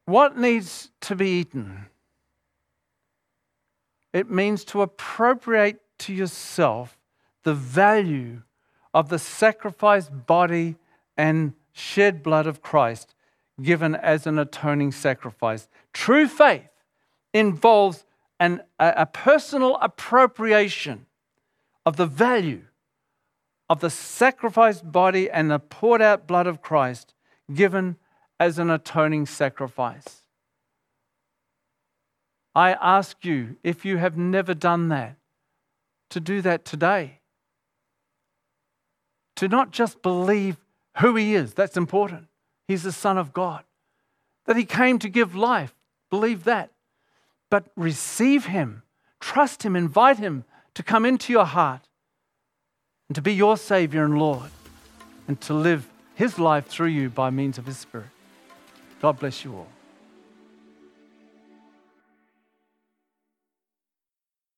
What 0.07 0.39
needs 0.39 0.91
to 1.03 1.15
be 1.15 1.41
eaten? 1.41 1.87
It 4.13 4.31
means 4.31 4.65
to 4.67 4.81
appropriate 4.81 5.81
to 5.99 6.15
yourself 6.15 6.97
the 7.43 7.55
value 7.55 8.43
of 8.95 9.09
the 9.09 9.19
sacrificed 9.19 10.27
body 10.27 10.77
and 11.17 11.53
shed 11.73 12.23
blood 12.23 12.47
of 12.47 12.63
Christ 12.63 13.15
given 13.61 13.95
as 13.95 14.27
an 14.27 14.39
atoning 14.39 14.93
sacrifice. 14.93 15.69
True 15.93 16.29
faith 16.29 16.69
involves 17.35 18.05
an, 18.39 18.63
a, 18.79 18.95
a 18.99 19.07
personal 19.07 19.77
appropriation 19.83 21.07
of 21.85 21.97
the 21.97 22.07
value 22.07 22.63
of 23.69 23.81
the 23.81 23.91
sacrificed 23.91 24.91
body 24.91 25.31
and 25.31 25.51
the 25.51 25.59
poured 25.59 26.01
out 26.01 26.27
blood 26.27 26.47
of 26.47 26.63
Christ 26.63 27.15
given 27.53 27.97
as 28.39 28.59
an 28.59 28.71
atoning 28.71 29.27
sacrifice. 29.27 30.23
I 32.55 32.73
ask 32.73 33.25
you, 33.25 33.57
if 33.63 33.85
you 33.85 33.99
have 33.99 34.17
never 34.17 34.55
done 34.55 34.89
that, 34.89 35.17
to 36.11 36.21
do 36.21 36.41
that 36.43 36.65
today. 36.65 37.21
To 39.37 39.49
not 39.49 39.71
just 39.71 40.01
believe 40.03 40.57
who 40.99 41.17
He 41.17 41.35
is, 41.35 41.53
that's 41.53 41.77
important. 41.77 42.29
He's 42.67 42.83
the 42.83 42.93
Son 42.93 43.19
of 43.19 43.33
God. 43.33 43.65
That 44.47 44.57
He 44.57 44.65
came 44.65 44.99
to 45.01 45.09
give 45.09 45.35
life, 45.35 45.75
believe 46.11 46.45
that. 46.45 46.71
But 47.51 47.65
receive 47.77 48.47
Him, 48.47 48.83
trust 49.21 49.63
Him, 49.63 49.77
invite 49.77 50.19
Him 50.19 50.45
to 50.75 50.83
come 50.83 51.05
into 51.05 51.33
your 51.33 51.45
heart 51.45 51.89
and 53.09 53.15
to 53.17 53.23
be 53.23 53.35
your 53.35 53.57
Savior 53.57 54.05
and 54.05 54.19
Lord 54.19 54.51
and 55.29 55.41
to 55.43 55.55
live 55.55 55.87
His 56.15 56.39
life 56.39 56.67
through 56.67 56.89
you 56.89 57.11
by 57.11 57.31
means 57.31 57.59
of 57.59 57.67
His 57.67 57.77
Spirit. 57.77 58.07
God 59.01 59.19
bless 59.19 59.45
you 59.45 59.55
all. 59.55 59.76